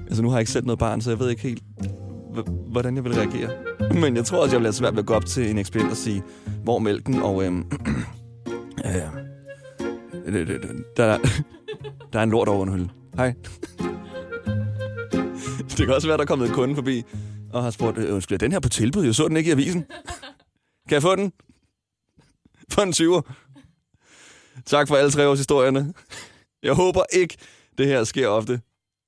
Altså, 0.07 0.21
nu 0.21 0.29
har 0.29 0.37
jeg 0.37 0.41
ikke 0.41 0.51
selv 0.51 0.65
noget 0.65 0.79
barn, 0.79 1.01
så 1.01 1.09
jeg 1.09 1.19
ved 1.19 1.29
ikke 1.29 1.41
helt, 1.41 1.63
hvordan 2.71 2.95
jeg 2.95 3.03
vil 3.03 3.13
reagere. 3.13 3.49
Men 4.01 4.15
jeg 4.15 4.25
tror 4.25 4.41
også, 4.43 4.55
jeg 4.55 4.59
vil 4.59 4.65
have 4.65 4.73
svært 4.73 4.93
ved 4.93 4.99
at 4.99 5.05
gå 5.05 5.13
op 5.13 5.25
til 5.25 5.49
en 5.49 5.57
ekspert 5.57 5.91
og 5.91 5.97
sige, 5.97 6.23
hvor 6.63 6.79
mælken, 6.79 7.21
og 7.21 7.45
øhm, 7.45 7.65
øh, 8.85 8.95
øh, 10.25 10.49
øh, 10.49 10.59
der, 10.97 11.17
der 12.13 12.19
er 12.19 12.23
en 12.23 12.29
lort 12.29 12.47
over 12.47 12.65
en 12.65 12.73
hylde. 12.73 12.89
Hej. 13.15 13.33
det 15.69 15.77
kan 15.77 15.93
også 15.93 16.07
være, 16.07 16.17
der 16.17 16.23
er 16.23 16.27
kommet 16.27 16.47
en 16.47 16.53
kunde 16.53 16.75
forbi, 16.75 17.03
og 17.53 17.63
har 17.63 17.71
spurgt, 17.71 17.97
øh, 17.97 18.13
undskyld, 18.13 18.35
er 18.35 18.39
den 18.39 18.51
her 18.51 18.59
på 18.59 18.69
tilbud? 18.69 19.05
Jeg 19.05 19.15
så 19.15 19.27
den 19.27 19.37
ikke 19.37 19.49
i 19.49 19.51
avisen. 19.51 19.85
Kan 20.89 20.95
jeg 20.95 21.01
få 21.01 21.15
den? 21.15 21.33
For 22.71 22.81
en 22.81 22.93
20'er. 22.93 23.33
Tak 24.65 24.87
for 24.87 24.95
alle 24.95 25.11
tre 25.11 25.27
års 25.27 25.39
historierne. 25.39 25.93
Jeg 26.63 26.73
håber 26.73 27.03
ikke, 27.13 27.37
det 27.77 27.87
her 27.87 28.03
sker 28.03 28.27
ofte, 28.27 28.61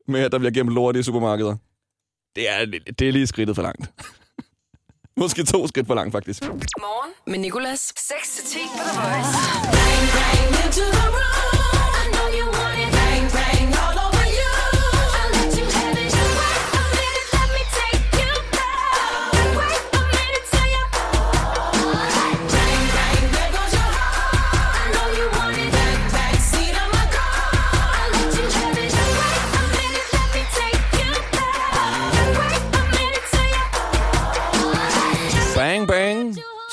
med 0.08 0.20
at 0.22 0.32
der 0.32 0.38
bliver 0.38 0.52
gemt 0.52 0.70
lort 0.74 0.96
i 0.96 1.04
supermarkeder. 1.04 1.56
Det 2.36 2.50
er, 2.50 2.66
det 3.00 3.08
er 3.08 3.12
lige 3.12 3.28
skridtet 3.28 3.56
for 3.56 3.64
langt. 3.64 3.92
Måske 5.18 5.44
to 5.44 5.68
skridt 5.68 5.88
for 5.88 5.96
langt, 5.96 6.12
faktisk. 6.12 6.44
Morgen 6.44 7.14
med 7.28 7.40
Nicolas. 7.40 7.94
6-10 7.98 8.58
på 8.78 8.84
The 8.84 9.02
Voice. 9.02 9.38
Bang, 9.74 10.08
bang 10.16 10.66
into 10.66 10.82
the 10.82 11.08
room. 11.10 11.51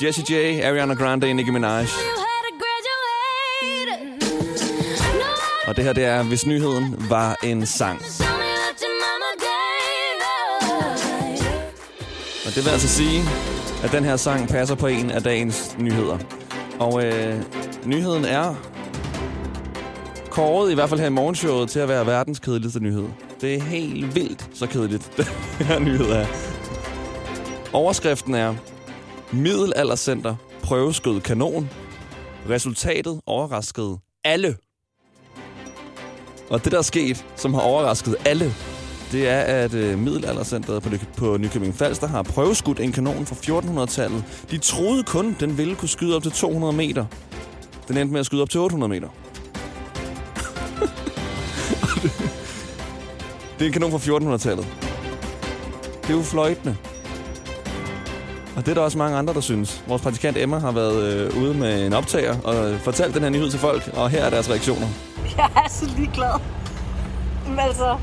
Jessie 0.02 0.24
J, 0.28 0.62
Ariana 0.62 0.94
Grande, 0.94 1.34
Nicki 1.34 1.50
Minaj. 1.50 1.86
Og 5.66 5.76
det 5.76 5.84
her, 5.84 5.92
det 5.92 6.04
er, 6.04 6.22
hvis 6.22 6.46
nyheden 6.46 7.06
var 7.10 7.36
en 7.42 7.66
sang. 7.66 8.02
Og 12.46 12.54
det 12.54 12.64
vil 12.64 12.70
altså 12.70 12.88
sige, 12.88 13.22
at 13.84 13.92
den 13.92 14.04
her 14.04 14.16
sang 14.16 14.48
passer 14.48 14.74
på 14.74 14.86
en 14.86 15.10
af 15.10 15.22
dagens 15.22 15.76
nyheder. 15.78 16.18
Og 16.80 17.04
øh, 17.04 17.42
nyheden 17.84 18.24
er 18.24 18.54
kåret, 20.30 20.70
i 20.70 20.74
hvert 20.74 20.88
fald 20.88 21.00
her 21.00 21.06
i 21.06 21.10
morgenshowet, 21.10 21.70
til 21.70 21.80
at 21.80 21.88
være 21.88 22.06
verdens 22.06 22.38
kedeligste 22.38 22.80
nyhed. 22.80 23.08
Det 23.40 23.54
er 23.54 23.62
helt 23.62 24.14
vildt 24.14 24.48
så 24.54 24.66
kedeligt, 24.66 25.12
den 25.58 25.66
her 25.66 25.78
nyhed 25.78 26.10
er. 26.10 26.26
Overskriften 27.72 28.34
er, 28.34 28.54
Middelaldercenter 29.32 30.36
prøveskød 30.62 31.20
kanon. 31.20 31.70
Resultatet 32.50 33.20
overraskede 33.26 33.98
alle. 34.24 34.56
Og 36.50 36.64
det, 36.64 36.72
der 36.72 36.78
er 36.78 36.82
sket, 36.82 37.26
som 37.36 37.54
har 37.54 37.60
overrasket 37.60 38.16
alle, 38.24 38.54
det 39.12 39.28
er, 39.28 39.40
at 39.40 39.74
øh, 39.74 39.98
Middelaldercenteret 39.98 40.82
på, 40.82 40.88
Nyk- 40.88 41.16
på 41.16 41.36
Nykøbing 41.36 41.74
Falster 41.74 42.06
har 42.06 42.22
prøveskudt 42.22 42.80
en 42.80 42.92
kanon 42.92 43.26
fra 43.26 43.60
1400-tallet. 43.60 44.24
De 44.50 44.58
troede 44.58 45.02
kun, 45.04 45.36
den 45.40 45.58
ville 45.58 45.76
kunne 45.76 45.88
skyde 45.88 46.16
op 46.16 46.22
til 46.22 46.32
200 46.32 46.72
meter. 46.72 47.06
Den 47.88 47.96
endte 47.96 48.12
med 48.12 48.20
at 48.20 48.26
skyde 48.26 48.42
op 48.42 48.50
til 48.50 48.60
800 48.60 48.90
meter. 48.90 49.08
det 53.58 53.62
er 53.62 53.66
en 53.66 53.72
kanon 53.72 53.90
fra 53.90 53.98
1400-tallet. 53.98 54.66
Det 56.02 56.10
er 56.10 56.14
jo 56.14 56.22
fløjtende. 56.22 56.76
Og 58.56 58.66
det 58.66 58.70
er 58.70 58.74
der 58.74 58.80
også 58.82 58.98
mange 58.98 59.16
andre, 59.16 59.34
der 59.34 59.40
synes. 59.40 59.84
Vores 59.88 60.02
praktikant 60.02 60.36
Emma 60.36 60.58
har 60.58 60.72
været 60.72 61.02
øh, 61.02 61.42
ude 61.42 61.54
med 61.54 61.86
en 61.86 61.92
optager 61.92 62.36
og 62.44 62.70
øh, 62.72 62.80
fortalt 62.80 63.14
den 63.14 63.22
her 63.22 63.30
nyhed 63.30 63.50
til 63.50 63.60
folk, 63.60 63.90
og 63.96 64.10
her 64.10 64.24
er 64.24 64.30
deres 64.30 64.50
reaktioner. 64.50 64.86
Jeg 65.36 65.50
er 65.56 65.68
så 65.68 65.90
ligeglad. 65.96 66.40
Men 67.48 67.58
altså... 67.58 67.96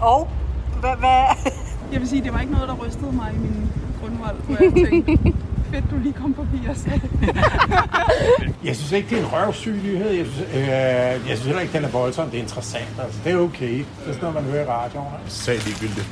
Og? 0.00 0.28
Hvad? 0.80 0.96
hvad? 0.98 1.52
Jeg 1.92 2.00
vil 2.00 2.08
sige, 2.08 2.24
det 2.24 2.32
var 2.32 2.40
ikke 2.40 2.52
noget, 2.52 2.68
der 2.68 2.74
rystede 2.74 3.12
mig 3.12 3.30
i 3.34 3.38
min 3.38 3.68
grundvold, 4.00 4.36
hvor 4.44 4.56
jeg 4.64 4.72
tænkte, 4.90 5.32
fedt, 5.72 5.84
du 5.90 5.96
lige 6.02 6.12
kom 6.12 6.34
forbi 6.34 6.60
og 6.68 6.76
sagde. 6.76 7.00
Jeg 8.64 8.76
synes 8.76 8.92
ikke, 8.92 9.10
det 9.10 9.18
er 9.18 9.22
en 9.22 9.32
røvsyg 9.32 9.72
nyhed. 9.84 10.10
Jeg 10.10 10.26
synes, 10.26 10.48
øh, 10.54 10.68
jeg 10.68 11.20
synes 11.24 11.44
heller 11.44 11.60
ikke, 11.60 11.72
den 11.72 11.84
er 11.84 11.88
voldsom. 11.88 12.30
Det 12.30 12.38
er 12.38 12.42
interessant. 12.42 12.88
Altså, 13.02 13.18
det 13.24 13.32
er 13.32 13.36
okay. 13.36 13.72
Det 13.72 13.86
er 14.06 14.12
sådan 14.12 14.18
noget, 14.20 14.34
man 14.34 14.44
hører 14.44 14.62
i 14.64 14.66
radioen. 14.68 15.06
Sag 15.28 15.58
ligegyldigt. 15.64 16.06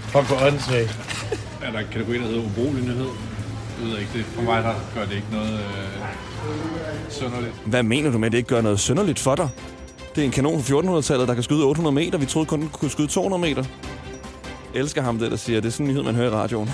Fuck 0.00 0.24
for 0.24 0.46
åndssvagt. 0.46 1.01
Er 1.62 1.70
der 1.72 1.78
en 1.78 1.86
kategori, 1.92 2.18
der 2.18 2.26
hedder 2.26 2.44
ubrugelig 2.44 2.84
nyhed? 2.84 3.08
Jeg 3.80 3.90
ved 3.90 3.98
ikke 3.98 4.10
det. 4.14 4.24
For 4.24 4.42
mig 4.42 4.62
der 4.62 4.74
gør 4.94 5.04
det 5.04 5.14
ikke 5.14 5.26
noget 5.32 5.52
øh, 5.52 5.60
sønderligt. 7.08 7.54
Hvad 7.66 7.82
mener 7.82 8.10
du 8.10 8.18
med, 8.18 8.26
at 8.26 8.32
det 8.32 8.38
ikke 8.38 8.48
gør 8.48 8.60
noget 8.60 8.80
synderligt 8.80 9.18
for 9.18 9.34
dig? 9.34 9.48
Det 10.14 10.20
er 10.20 10.24
en 10.24 10.30
kanon 10.30 10.62
fra 10.62 10.80
1400-tallet, 10.80 11.28
der 11.28 11.34
kan 11.34 11.42
skyde 11.42 11.64
800 11.64 11.94
meter. 11.94 12.18
Vi 12.18 12.26
troede 12.26 12.46
kun, 12.46 12.60
den 12.60 12.68
kunne 12.68 12.90
skyde 12.90 13.06
200 13.06 13.40
meter. 13.40 13.64
Jeg 14.74 14.80
elsker 14.80 15.02
ham, 15.02 15.18
det 15.18 15.30
der 15.30 15.36
siger, 15.36 15.60
det 15.60 15.68
er 15.68 15.72
sådan 15.72 15.86
en 15.86 15.92
nyhed, 15.92 16.02
man 16.02 16.14
hører 16.14 16.28
i 16.28 16.34
radioen. 16.34 16.70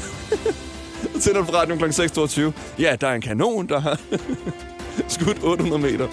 Tænder 1.23 1.45
på 1.45 1.53
radioen 1.53 1.79
kl. 1.79 1.85
6.22. 1.85 2.53
Ja, 2.79 2.97
der 3.01 3.09
er 3.09 3.15
en 3.15 3.21
kanon, 3.21 3.69
der 3.69 3.81
har 3.81 4.01
skudt 5.09 5.39
800 5.45 5.83
meter. 5.83 6.09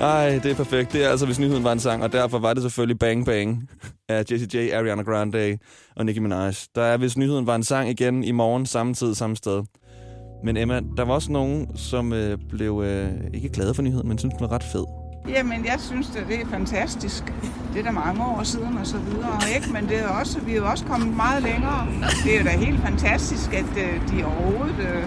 Ej, 0.00 0.38
det 0.38 0.50
er 0.50 0.54
perfekt. 0.54 0.92
Det 0.92 1.04
er 1.04 1.08
altså, 1.08 1.26
hvis 1.26 1.38
nyheden 1.38 1.64
var 1.64 1.72
en 1.72 1.80
sang, 1.80 2.02
og 2.02 2.12
derfor 2.12 2.38
var 2.38 2.54
det 2.54 2.62
selvfølgelig 2.62 2.98
Bang 2.98 3.26
Bang 3.26 3.68
af 4.08 4.24
Jessie 4.30 4.48
J, 4.54 4.72
Ariana 4.72 5.02
Grande 5.02 5.58
og 5.96 6.06
Nicki 6.06 6.20
Minaj. 6.20 6.54
Der 6.74 6.82
er, 6.82 6.96
hvis 6.96 7.16
nyheden 7.16 7.46
var 7.46 7.54
en 7.54 7.62
sang 7.62 7.90
igen 7.90 8.24
i 8.24 8.32
morgen, 8.32 8.66
samme 8.66 8.94
tid, 8.94 9.14
samme 9.14 9.36
sted. 9.36 9.62
Men 10.44 10.56
Emma, 10.56 10.80
der 10.96 11.04
var 11.04 11.14
også 11.14 11.32
nogen, 11.32 11.76
som 11.76 12.12
øh, 12.12 12.38
blev 12.48 12.82
øh, 12.84 13.12
ikke 13.34 13.48
glade 13.48 13.74
for 13.74 13.82
nyheden, 13.82 14.08
men 14.08 14.18
synes 14.18 14.34
den 14.34 14.40
var 14.40 14.52
ret 14.52 14.62
fed. 14.62 14.84
Jamen, 15.28 15.64
jeg 15.64 15.76
synes, 15.78 16.16
at 16.16 16.26
det 16.28 16.40
er 16.40 16.46
fantastisk. 16.46 17.24
Det 17.72 17.80
er 17.80 17.84
da 17.84 17.90
mange 17.90 18.24
år 18.24 18.42
siden 18.42 18.78
og 18.78 18.86
så 18.86 18.98
videre, 18.98 19.38
ikke? 19.54 19.72
Men 19.72 19.88
det 19.88 19.98
er 19.98 20.08
også, 20.08 20.40
vi 20.40 20.52
er 20.52 20.56
jo 20.56 20.66
også 20.66 20.84
kommet 20.84 21.16
meget 21.16 21.42
længere. 21.42 21.86
Det 22.24 22.34
er 22.34 22.38
jo 22.38 22.44
da 22.44 22.50
helt 22.50 22.80
fantastisk, 22.80 23.52
at 23.54 23.84
øh, 23.84 24.08
de 24.10 24.24
overhovedet 24.24 24.78
øh, 24.78 25.04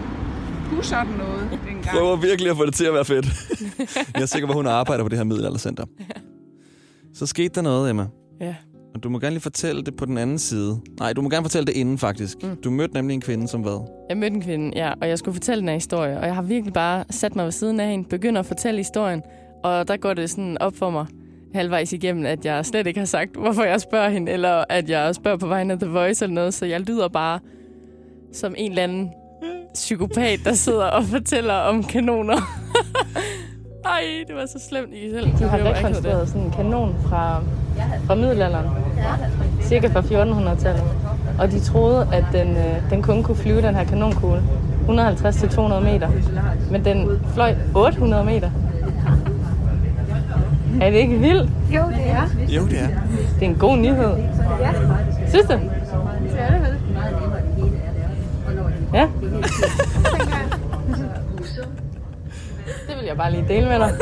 kunne 0.69 0.83
sådan 0.83 1.13
noget 1.13 1.49
dengang. 1.65 1.97
Prøver 1.97 2.15
virkelig 2.15 2.51
at 2.51 2.57
få 2.57 2.65
det 2.65 2.73
til 2.73 2.85
at 2.85 2.93
være 2.93 3.05
fedt. 3.05 3.25
jeg 4.15 4.21
er 4.21 4.25
sikker 4.25 4.47
på, 4.47 4.51
at 4.51 4.57
hun 4.57 4.67
arbejder 4.67 5.03
på 5.03 5.09
det 5.09 5.17
her 5.17 5.25
middelaldercenter. 5.25 5.85
Så 7.19 7.25
skete 7.25 7.49
der 7.55 7.61
noget, 7.61 7.89
Emma. 7.89 8.07
Ja. 8.41 8.55
Og 8.97 9.03
du 9.03 9.09
må 9.09 9.19
gerne 9.19 9.33
lige 9.33 9.41
fortælle 9.41 9.83
det 9.83 9.95
på 9.95 10.05
den 10.05 10.17
anden 10.17 10.39
side. 10.39 10.79
Nej, 10.99 11.13
du 11.13 11.21
må 11.21 11.29
gerne 11.29 11.43
fortælle 11.43 11.65
det 11.65 11.75
inden, 11.75 11.97
faktisk. 11.97 12.43
Mm. 12.43 12.55
Du 12.55 12.71
mødte 12.71 12.93
nemlig 12.93 13.13
en 13.13 13.21
kvinde, 13.21 13.47
som 13.47 13.61
hvad? 13.61 13.87
Jeg 14.09 14.17
mødte 14.17 14.35
en 14.35 14.41
kvinde, 14.41 14.71
ja, 14.75 14.93
og 15.01 15.07
jeg 15.09 15.17
skulle 15.17 15.35
fortælle 15.35 15.59
den 15.59 15.67
her 15.67 15.75
historie. 15.75 16.19
Og 16.19 16.25
jeg 16.25 16.35
har 16.35 16.41
virkelig 16.41 16.73
bare 16.73 17.03
sat 17.09 17.35
mig 17.35 17.45
ved 17.45 17.51
siden 17.51 17.79
af 17.79 17.87
hende, 17.89 18.09
begynder 18.09 18.39
at 18.39 18.45
fortælle 18.45 18.77
historien. 18.77 19.21
Og 19.63 19.87
der 19.87 19.97
går 19.97 20.13
det 20.13 20.29
sådan 20.29 20.57
op 20.57 20.75
for 20.75 20.89
mig 20.89 21.05
halvvejs 21.53 21.93
igennem, 21.93 22.25
at 22.25 22.45
jeg 22.45 22.65
slet 22.65 22.87
ikke 22.87 22.99
har 22.99 23.05
sagt, 23.05 23.35
hvorfor 23.35 23.63
jeg 23.63 23.81
spørger 23.81 24.09
hende, 24.09 24.31
eller 24.31 24.63
at 24.69 24.89
jeg 24.89 25.15
spørger 25.15 25.37
på 25.37 25.47
vegne 25.47 25.73
af 25.73 25.79
The 25.79 25.89
Voice 25.89 26.25
eller 26.25 26.33
noget. 26.35 26.53
Så 26.53 26.65
jeg 26.65 26.81
lyder 26.81 27.07
bare 27.07 27.39
som 28.33 28.55
en 28.57 28.71
eller 28.71 28.83
anden 28.83 29.09
psykopat, 29.73 30.39
der 30.43 30.53
sidder 30.53 30.85
og 30.85 31.03
fortæller 31.03 31.53
om 31.53 31.83
kanoner. 31.83 32.37
Ej, 33.89 34.03
det 34.27 34.35
var 34.35 34.45
så 34.45 34.59
slemt 34.69 34.93
i 34.93 35.11
selv. 35.11 35.25
De 35.39 35.43
har 35.43 35.57
rekonstrueret 35.57 36.27
sådan 36.27 36.41
en 36.41 36.51
kanon 36.51 36.95
fra, 37.05 37.41
fra 38.05 38.15
middelalderen. 38.15 38.65
Cirka 39.61 39.87
fra 39.87 39.99
1400-tallet. 40.01 40.83
Og 41.39 41.51
de 41.51 41.59
troede, 41.59 42.07
at 42.13 42.23
den, 42.33 42.47
øh, 42.57 42.89
den 42.89 43.01
kun 43.01 43.23
kunne 43.23 43.37
flyve 43.37 43.61
den 43.61 43.75
her 43.75 43.83
kanonkugle 43.83 44.41
150-200 44.87 45.79
meter. 45.83 46.09
Men 46.71 46.85
den 46.85 47.07
fløj 47.33 47.55
800 47.75 48.23
meter. 48.25 48.49
Er 50.81 50.89
det 50.89 50.97
ikke 50.97 51.17
vildt? 51.17 51.49
Jo, 51.75 51.81
det 51.89 52.09
er. 52.09 52.21
Jo, 52.55 52.65
det 52.65 52.79
er. 52.81 52.87
Det 53.39 53.45
er 53.45 53.49
en 53.49 53.55
god 53.55 53.77
nyhed. 53.77 54.15
Ja, 54.61 54.71
Synes 55.29 55.45
du? 55.45 55.53
det 55.53 56.39
er 56.39 56.51
det 56.51 56.61
vel. 56.61 56.77
Ja. 58.93 59.07
Det 63.07 63.13
vil 63.13 63.19
jeg 63.19 63.31
bare 63.31 63.31
lige 63.31 63.53
dele 63.53 63.67
med 63.67 63.79
dig. 63.79 63.99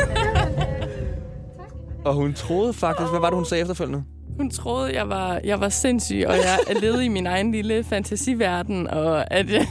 Og 2.06 2.14
hun 2.14 2.34
troede 2.34 2.74
faktisk... 2.74 3.10
Hvad 3.10 3.20
var 3.20 3.30
det, 3.30 3.36
hun 3.36 3.46
sagde 3.46 3.62
efterfølgende? 3.62 4.04
Hun 4.38 4.50
troede, 4.50 4.94
jeg 4.96 5.10
var, 5.10 5.40
jeg 5.44 5.60
var 5.60 5.70
sindssyg, 5.70 6.24
og 6.28 6.34
jeg 6.36 6.82
levede 6.82 7.06
i 7.06 7.08
min 7.08 7.28
egen 7.28 7.52
lille 7.52 7.84
fantasiverden, 7.84 8.88
og 8.88 9.34
at 9.34 9.50
jeg, 9.50 9.68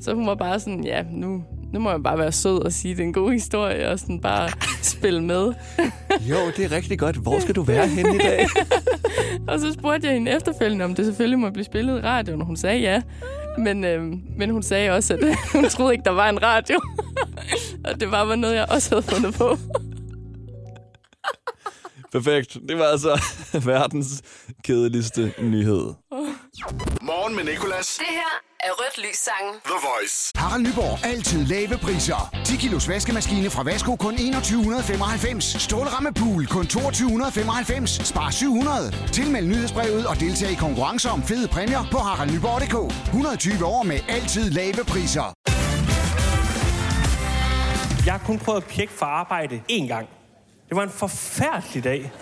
så 0.00 0.14
hun 0.14 0.26
var 0.26 0.34
bare 0.34 0.60
sådan, 0.60 0.84
ja, 0.84 1.02
nu, 1.10 1.44
nu 1.72 1.80
må 1.80 1.90
jeg 1.90 2.02
bare 2.02 2.18
være 2.18 2.32
sød 2.32 2.64
og 2.64 2.72
sige, 2.72 2.94
det 2.94 3.00
er 3.00 3.04
en 3.06 3.12
god 3.12 3.32
historie, 3.32 3.88
og 3.88 3.98
sådan 3.98 4.20
bare 4.20 4.48
spille 4.82 5.22
med. 5.22 5.52
Jo, 6.30 6.36
det 6.56 6.64
er 6.64 6.72
rigtig 6.72 6.98
godt. 6.98 7.16
Hvor 7.16 7.40
skal 7.40 7.54
du 7.54 7.62
være 7.62 7.86
henne 7.86 8.14
i 8.14 8.18
dag? 8.18 8.46
Og 9.48 9.60
så 9.60 9.72
spurgte 9.72 10.06
jeg 10.06 10.14
hende 10.14 10.30
efterfølgende, 10.30 10.84
om 10.84 10.94
det 10.94 11.04
selvfølgelig 11.04 11.38
må 11.38 11.50
blive 11.50 11.64
spillet 11.64 11.98
i 11.98 12.00
radioen, 12.00 12.40
og 12.40 12.46
hun 12.46 12.56
sagde 12.56 12.78
ja. 12.80 13.02
Men, 13.58 13.84
øhm, 13.84 14.22
men 14.36 14.50
hun 14.50 14.62
sagde 14.62 14.90
også, 14.90 15.14
at 15.14 15.36
hun 15.54 15.64
troede 15.64 15.92
ikke, 15.92 16.04
der 16.04 16.10
var 16.10 16.28
en 16.28 16.42
radio. 16.42 16.80
og 17.84 18.00
det 18.00 18.10
var 18.10 18.24
bare 18.24 18.36
noget, 18.36 18.54
jeg 18.54 18.66
også 18.68 18.90
havde 18.90 19.02
fundet 19.02 19.34
på. 19.34 19.58
Perfekt. 22.12 22.58
Det 22.68 22.78
var 22.78 22.84
altså 22.84 23.20
verdens 23.72 24.22
kedeligste 24.64 25.34
nyhed. 25.38 25.94
Morgen 27.22 27.36
med 27.36 27.44
Nicolas. 27.44 27.88
Det 27.98 28.06
her 28.20 28.32
er 28.60 28.72
Rødt 28.80 28.98
Lys 28.98 29.16
Sangen. 29.16 29.54
The 29.64 29.78
Voice. 29.88 30.32
Harald 30.36 30.62
Nyborg. 30.66 31.06
Altid 31.12 31.46
lave 31.46 31.78
priser. 31.78 32.20
10 32.44 32.56
kilos 32.56 32.88
vaskemaskine 32.88 33.50
fra 33.50 33.62
Vasko 33.62 33.96
kun 33.96 34.16
2195. 34.16 35.44
Stålramme 35.62 36.12
pool 36.20 36.46
kun 36.46 36.66
2295. 36.66 37.90
Spar 38.10 38.30
700. 38.30 38.92
Tilmeld 39.12 39.46
nyhedsbrevet 39.46 40.06
og 40.06 40.20
deltag 40.20 40.50
i 40.50 40.54
konkurrencer 40.54 41.10
om 41.10 41.22
fede 41.22 41.48
præmier 41.48 41.84
på 41.92 41.98
haraldnyborg.dk. 41.98 42.76
120 43.06 43.64
år 43.64 43.82
med 43.82 43.98
altid 44.08 44.50
lave 44.50 44.82
priser. 44.92 45.26
Jeg 48.06 48.12
har 48.16 48.22
kun 48.26 48.38
prøvet 48.38 48.62
at 48.62 48.68
pjekke 48.68 48.92
for 48.92 49.06
arbejde 49.06 49.62
én 49.72 49.86
gang. 49.94 50.06
Det 50.68 50.76
var 50.76 50.82
en 50.82 50.90
forfærdelig 50.90 51.84
dag. 51.84 52.12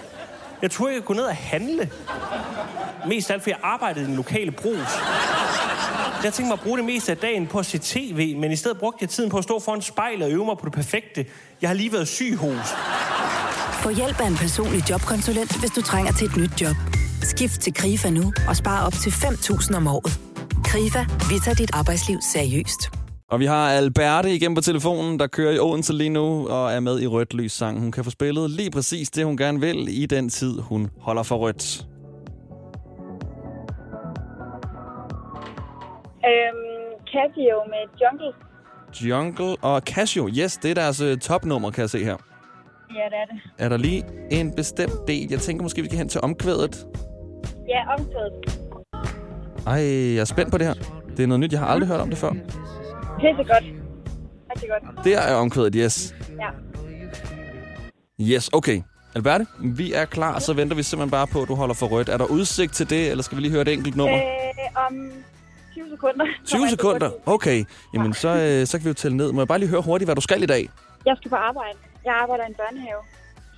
Jeg 0.62 0.70
troede, 0.70 0.94
jeg 0.94 1.02
kunne 1.04 1.16
gå 1.16 1.20
ned 1.22 1.28
og 1.28 1.36
handle. 1.36 1.90
Mest 3.08 3.30
af 3.30 3.34
alt, 3.34 3.42
fordi 3.42 3.50
jeg 3.50 3.58
arbejdede 3.62 4.04
i 4.04 4.06
den 4.06 4.16
lokale 4.16 4.50
brus. 4.50 4.88
Jeg 6.24 6.32
tænkte 6.32 6.48
mig 6.48 6.52
at 6.52 6.60
bruge 6.60 6.78
det 6.78 6.86
meste 6.86 7.12
af 7.12 7.18
dagen 7.18 7.46
på 7.46 7.58
at 7.58 7.66
se 7.66 7.78
tv, 7.78 8.36
men 8.36 8.52
i 8.52 8.56
stedet 8.56 8.78
brugte 8.78 8.98
jeg 9.00 9.08
tiden 9.08 9.30
på 9.30 9.38
at 9.38 9.44
stå 9.44 9.60
foran 9.60 9.82
spejlet 9.82 10.22
og 10.26 10.32
øve 10.32 10.44
mig 10.44 10.58
på 10.58 10.64
det 10.64 10.72
perfekte. 10.72 11.26
Jeg 11.60 11.68
har 11.70 11.74
lige 11.74 11.92
været 11.92 12.08
syg 12.08 12.36
hos. 12.36 12.74
Få 13.72 13.90
hjælp 13.90 14.20
af 14.20 14.26
en 14.26 14.36
personlig 14.36 14.90
jobkonsulent, 14.90 15.60
hvis 15.60 15.70
du 15.70 15.82
trænger 15.82 16.12
til 16.12 16.26
et 16.26 16.36
nyt 16.36 16.60
job. 16.60 16.76
Skift 17.22 17.60
til 17.60 17.74
KRIFA 17.74 18.10
nu 18.10 18.32
og 18.48 18.56
spar 18.56 18.86
op 18.86 18.92
til 18.92 19.10
5.000 19.10 19.76
om 19.76 19.86
året. 19.86 20.20
KRIFA, 20.64 21.04
vi 21.28 21.38
tager 21.44 21.54
dit 21.54 21.70
arbejdsliv 21.74 22.18
seriøst. 22.32 23.09
Og 23.30 23.40
vi 23.40 23.44
har 23.44 23.70
Alberte 23.70 24.34
igen 24.34 24.54
på 24.54 24.60
telefonen, 24.60 25.18
der 25.18 25.26
kører 25.26 25.52
i 25.52 25.58
Odense 25.58 25.92
lige 25.92 26.10
nu 26.10 26.48
og 26.48 26.72
er 26.72 26.80
med 26.80 27.00
i 27.00 27.06
Rødt 27.06 27.34
Lys 27.34 27.52
sang. 27.52 27.80
Hun 27.80 27.92
kan 27.92 28.04
få 28.04 28.10
spillet 28.10 28.50
lige 28.50 28.70
præcis 28.70 29.10
det, 29.10 29.24
hun 29.24 29.36
gerne 29.36 29.60
vil 29.60 30.02
i 30.02 30.06
den 30.06 30.28
tid, 30.28 30.60
hun 30.60 30.90
holder 31.00 31.22
for 31.22 31.36
rødt. 31.36 31.86
Øhm, 36.30 36.90
Casio 37.06 37.56
med 37.66 37.84
Jungle. 38.02 38.32
Jungle 39.00 39.56
og 39.62 39.80
Casio. 39.80 40.28
Yes, 40.28 40.56
det 40.56 40.70
er 40.70 40.74
deres 40.74 41.00
øh, 41.00 41.18
topnummer, 41.18 41.70
kan 41.70 41.80
jeg 41.80 41.90
se 41.90 42.04
her. 42.04 42.16
Ja, 42.94 43.04
det 43.10 43.16
er 43.22 43.34
det. 43.34 43.40
Er 43.58 43.68
der 43.68 43.76
lige 43.76 44.04
en 44.30 44.54
bestemt 44.56 45.08
del? 45.08 45.26
Jeg 45.30 45.38
tænker 45.38 45.62
måske, 45.62 45.82
vi 45.82 45.88
skal 45.88 45.98
hen 45.98 46.08
til 46.08 46.20
omkvædet. 46.20 46.86
Ja, 47.68 47.92
omkvædet. 47.98 48.60
Ej, 49.66 49.80
jeg 50.14 50.20
er 50.20 50.24
spændt 50.24 50.52
på 50.52 50.58
det 50.58 50.66
her. 50.66 50.74
Det 51.16 51.22
er 51.22 51.26
noget 51.26 51.40
nyt, 51.40 51.52
jeg 51.52 51.60
har 51.60 51.66
aldrig 51.66 51.88
hørt 51.88 52.00
om 52.00 52.08
det 52.08 52.18
før. 52.18 52.32
Pisse 53.20 53.44
godt. 53.52 53.64
Rigtig 54.50 54.68
godt. 54.70 55.04
Det 55.04 55.14
er 55.14 55.34
omkvædet, 55.34 55.74
yes. 55.76 56.14
Ja. 56.40 56.48
Yes, 58.20 58.50
okay. 58.52 58.82
Alberte, 59.14 59.46
vi 59.60 59.92
er 59.92 60.04
klar, 60.04 60.38
så 60.38 60.52
venter 60.52 60.76
vi 60.76 60.82
simpelthen 60.82 61.10
bare 61.10 61.26
på, 61.26 61.42
at 61.42 61.48
du 61.48 61.54
holder 61.54 61.74
for 61.74 61.86
rødt. 61.86 62.08
Er 62.08 62.16
der 62.16 62.24
udsigt 62.24 62.72
til 62.74 62.90
det, 62.90 63.10
eller 63.10 63.22
skal 63.22 63.36
vi 63.36 63.42
lige 63.42 63.52
høre 63.52 63.62
et 63.62 63.68
enkelt 63.68 63.96
nummer? 63.96 64.16
Øh, 64.16 64.86
om 64.86 65.10
20 65.72 65.84
sekunder. 65.90 66.24
20 66.46 66.68
sekunder? 66.68 67.10
Okay. 67.26 67.64
Jamen, 67.94 68.14
så, 68.14 68.28
øh, 68.28 68.66
så 68.66 68.78
kan 68.78 68.84
vi 68.84 68.88
jo 68.88 68.94
tælle 68.94 69.16
ned. 69.16 69.32
Må 69.32 69.40
jeg 69.40 69.48
bare 69.48 69.58
lige 69.58 69.68
høre 69.68 69.80
hurtigt, 69.82 70.06
hvad 70.06 70.14
du 70.14 70.20
skal 70.20 70.42
i 70.42 70.46
dag? 70.46 70.68
Jeg 71.06 71.16
skal 71.16 71.28
på 71.30 71.36
arbejde. 71.36 71.78
Jeg 72.04 72.14
arbejder 72.22 72.44
i 72.44 72.46
en 72.46 72.54
børnehave. 72.54 73.00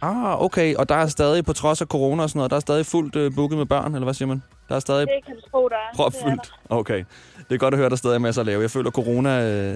Ah, 0.02 0.42
okay. 0.42 0.74
Og 0.74 0.88
der 0.88 0.94
er 0.94 1.06
stadig, 1.06 1.44
på 1.44 1.52
trods 1.52 1.80
af 1.80 1.86
corona 1.86 2.22
og 2.22 2.28
sådan 2.30 2.38
noget, 2.38 2.50
der 2.50 2.56
er 2.56 2.60
stadig 2.60 2.86
fuldt 2.86 3.16
øh, 3.16 3.34
booket 3.34 3.58
med 3.58 3.66
børn, 3.66 3.94
eller 3.94 4.04
hvad 4.04 4.14
siger 4.14 4.28
man? 4.28 4.42
Der 4.72 4.76
er 4.76 4.80
stadig 4.80 5.06
Det 5.06 5.24
kan 5.26 5.34
du 5.36 5.42
tro, 5.50 5.68
der 5.68 5.80
er. 5.86 5.90
propfyldt. 5.96 6.46
Okay. 6.80 7.00
Det 7.48 7.52
er 7.54 7.58
godt 7.58 7.74
at 7.74 7.78
høre, 7.80 7.90
der 7.90 7.96
stadig 7.96 8.14
er 8.14 8.18
masser 8.28 8.40
at 8.42 8.46
lave. 8.46 8.62
Jeg 8.62 8.70
føler, 8.70 8.88
at 8.92 8.94
corona 9.00 9.32
øh, 9.50 9.74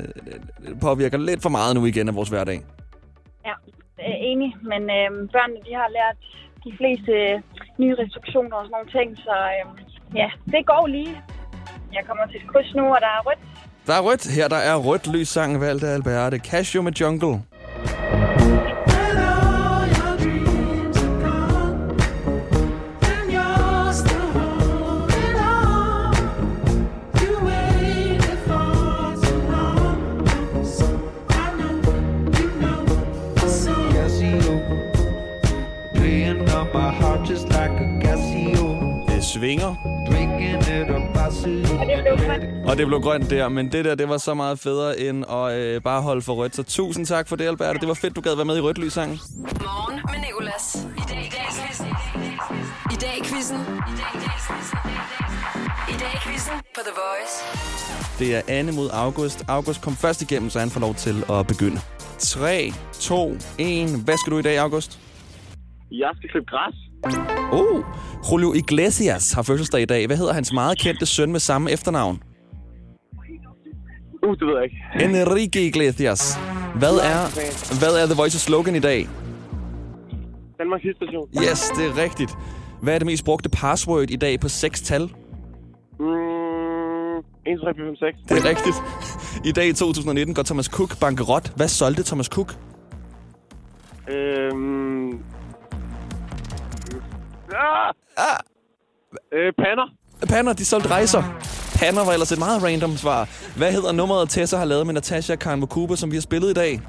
påvirker 0.80 1.18
lidt 1.18 1.42
for 1.42 1.48
meget 1.58 1.74
nu 1.76 1.86
igen 1.86 2.08
af 2.08 2.14
vores 2.14 2.28
hverdag. 2.28 2.58
Ja, 3.46 3.54
øh, 4.06 4.14
enig. 4.30 4.50
Men 4.72 4.82
øh, 4.96 5.08
børnene, 5.34 5.60
de 5.68 5.72
har 5.80 5.88
lært 5.98 6.16
de 6.66 6.70
fleste 6.78 7.12
øh, 7.12 7.40
nye 7.78 7.94
restriktioner 8.02 8.56
og 8.56 8.64
sådan 8.66 8.74
nogle 8.76 8.90
ting. 8.98 9.08
Så 9.26 9.34
øh, 9.54 9.64
ja, 10.20 10.28
det 10.52 10.66
går 10.66 10.86
lige. 10.86 11.14
Jeg 11.92 12.02
kommer 12.08 12.26
til 12.26 12.36
et 12.42 12.46
kryds 12.52 12.74
nu, 12.74 12.84
og 12.94 12.98
der 13.00 13.10
er 13.18 13.22
rødt. 13.28 13.38
Der 13.86 13.94
er 13.94 14.02
rødt. 14.08 14.22
Her 14.36 14.48
der 14.48 14.56
er 14.70 14.76
rødt 14.76 15.06
lys 15.14 15.28
sang 15.28 15.60
valgt 15.60 15.84
af 15.84 15.94
Alberte. 15.94 16.38
Casio 16.38 16.82
med 16.82 16.92
Jungle. 16.92 17.34
Og 42.76 42.80
det 42.80 42.86
blev 42.86 43.00
grønt 43.00 43.30
der, 43.30 43.48
men 43.48 43.72
det 43.72 43.84
der, 43.84 43.94
det 43.94 44.08
var 44.08 44.18
så 44.18 44.34
meget 44.34 44.58
federe 44.58 45.00
end 45.00 45.24
at 45.30 45.58
øh, 45.58 45.82
bare 45.82 46.02
holde 46.02 46.22
for 46.22 46.34
rødt. 46.34 46.56
Så 46.56 46.62
tusind 46.62 47.06
tak 47.06 47.28
for 47.28 47.36
det, 47.36 47.44
Albert. 47.44 47.80
Det 47.80 47.88
var 47.88 47.94
fedt, 47.94 48.16
du 48.16 48.20
gad 48.20 48.34
være 48.36 48.44
med 48.44 48.56
i 48.56 48.60
rødt 48.60 48.78
lyssangen. 48.78 49.18
Morgen 49.36 50.00
med 50.12 50.20
Nicolas. 50.26 50.86
I 50.96 51.00
dag 51.08 51.26
i 51.26 51.30
dag 51.30 51.46
quizzen. 51.58 51.86
I 52.92 52.96
dag 53.00 53.14
i 53.18 53.24
quizzen. 53.24 53.60
I 55.88 55.96
dag 56.02 56.10
i 56.14 56.18
quizzen 56.28 56.52
på 56.74 56.80
The 56.88 56.94
Voice. 57.02 57.34
Det 58.18 58.36
er 58.36 58.42
Anne 58.58 58.72
mod 58.72 58.90
August. 58.92 59.44
August 59.48 59.82
kom 59.82 59.96
først 59.96 60.22
igennem, 60.22 60.50
så 60.50 60.58
han 60.58 60.70
får 60.70 60.80
lov 60.80 60.94
til 60.94 61.24
at 61.30 61.46
begynde. 61.46 61.80
3, 62.18 62.72
2, 62.92 63.36
1. 63.58 63.88
Hvad 64.04 64.16
skal 64.16 64.32
du 64.32 64.38
i 64.38 64.42
dag, 64.42 64.58
August? 64.58 65.00
Jeg 65.90 66.10
skal 66.16 66.30
klippe 66.30 66.50
græs. 66.50 66.74
Oh, 67.52 67.84
Julio 68.32 68.52
Iglesias 68.52 69.32
har 69.32 69.42
fødselsdag 69.42 69.82
i 69.82 69.84
dag. 69.84 70.06
Hvad 70.06 70.16
hedder 70.16 70.32
hans 70.32 70.52
meget 70.52 70.78
kendte 70.78 71.06
søn 71.06 71.32
med 71.32 71.40
samme 71.40 71.70
efternavn? 71.70 72.22
Uh, 74.26 74.36
det 74.38 74.46
ved 74.46 74.54
jeg 74.54 74.64
ikke. 74.64 74.76
Enrique 75.20 75.66
Iglesias. 75.66 76.38
Hvad 76.78 76.94
er, 77.12 77.20
hvad 77.80 78.02
er 78.02 78.06
The 78.06 78.14
Voice's 78.22 78.38
slogan 78.48 78.74
i 78.74 78.78
dag? 78.78 79.08
Danmarks 80.58 80.84
station. 80.96 81.28
Yes, 81.42 81.70
det 81.76 81.86
er 81.86 82.02
rigtigt. 82.02 82.30
Hvad 82.82 82.94
er 82.94 82.98
det 82.98 83.06
mest 83.06 83.24
brugte 83.24 83.48
password 83.48 84.10
i 84.10 84.16
dag 84.16 84.40
på 84.40 84.48
seks 84.48 84.80
tal? 84.82 85.02
Mm, 85.02 85.08
1, 87.16 87.60
3, 87.60 87.74
4, 87.74 87.84
5, 87.86 87.96
6. 87.96 88.18
Det 88.28 88.38
er 88.38 88.44
rigtigt. 88.48 88.76
I 89.44 89.52
dag 89.52 89.68
i 89.68 89.72
2019 89.72 90.34
går 90.34 90.42
Thomas 90.42 90.66
Cook 90.66 91.00
bankerot. 91.00 91.52
Hvad 91.56 91.68
solgte 91.68 92.02
Thomas 92.02 92.26
Cook? 92.26 92.54
Øhm... 94.08 95.08
Ah! 97.54 97.92
Ah! 98.16 98.38
Øh, 99.32 99.52
pander. 99.52 99.88
Panner, 100.28 100.52
de 100.52 100.64
solgte 100.64 100.90
rejser. 100.90 101.22
Panner 101.76 102.04
var 102.04 102.12
ellers 102.12 102.32
et 102.32 102.38
meget 102.38 102.62
random 102.62 102.96
svar. 102.96 103.28
Hvad 103.56 103.72
hedder 103.72 103.92
nummeret, 103.92 104.30
Tessa 104.30 104.56
har 104.56 104.64
lavet 104.64 104.86
med 104.86 104.94
Natasha 104.94 105.36
Karnvokuba, 105.36 105.96
som 105.96 106.10
vi 106.10 106.16
har 106.16 106.20
spillet 106.20 106.50
i 106.50 106.54
dag? 106.54 106.80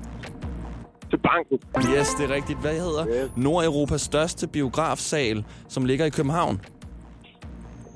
Til 1.09 1.17
banken. 1.17 1.59
Yes, 1.97 2.07
det 2.09 2.31
er 2.31 2.35
rigtigt. 2.35 2.59
Hvad 2.59 2.73
hedder 2.73 3.05
Yes. 3.07 3.31
Nordeuropas 3.35 4.01
største 4.01 4.47
biografsal, 4.47 5.45
som 5.69 5.85
ligger 5.85 6.05
i 6.05 6.09
København? 6.09 6.61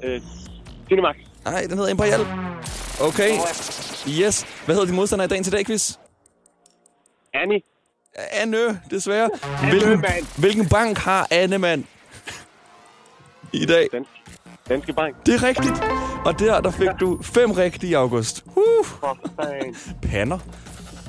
Øh, 0.04 0.22
Cinemax. 0.88 1.16
Nej, 1.46 1.62
den 1.70 1.78
hedder 1.78 1.90
Imperial. 1.92 2.20
Okay. 3.02 3.32
Yes. 4.10 4.46
Hvad 4.66 4.76
hedder 4.76 4.86
din 4.86 4.96
modstander 4.96 5.26
i 5.26 5.28
dagen 5.28 5.44
til 5.44 5.54
dag, 5.54 5.66
quiz? 5.66 5.94
Annie. 7.34 7.62
Anne, 8.32 8.82
desværre. 8.92 9.30
Hvilken, 9.70 10.06
hvilken 10.38 10.70
bank 10.70 10.98
har 10.98 11.28
Anne, 11.32 11.58
mand? 11.58 11.84
I 13.54 13.66
dag. 13.66 13.88
Dansk, 13.92 14.10
Danske 14.70 14.94
Bank. 14.94 15.16
Det 15.26 15.34
er 15.36 15.44
rigtigt. 15.44 15.74
Og 16.26 16.40
der, 16.40 16.62
der 16.62 16.72
fik 16.72 16.90
du 17.00 17.20
fem 17.22 17.52
rigtige, 17.52 17.98
August. 17.98 18.46
Uh. 18.56 18.86
Panner. 20.02 20.40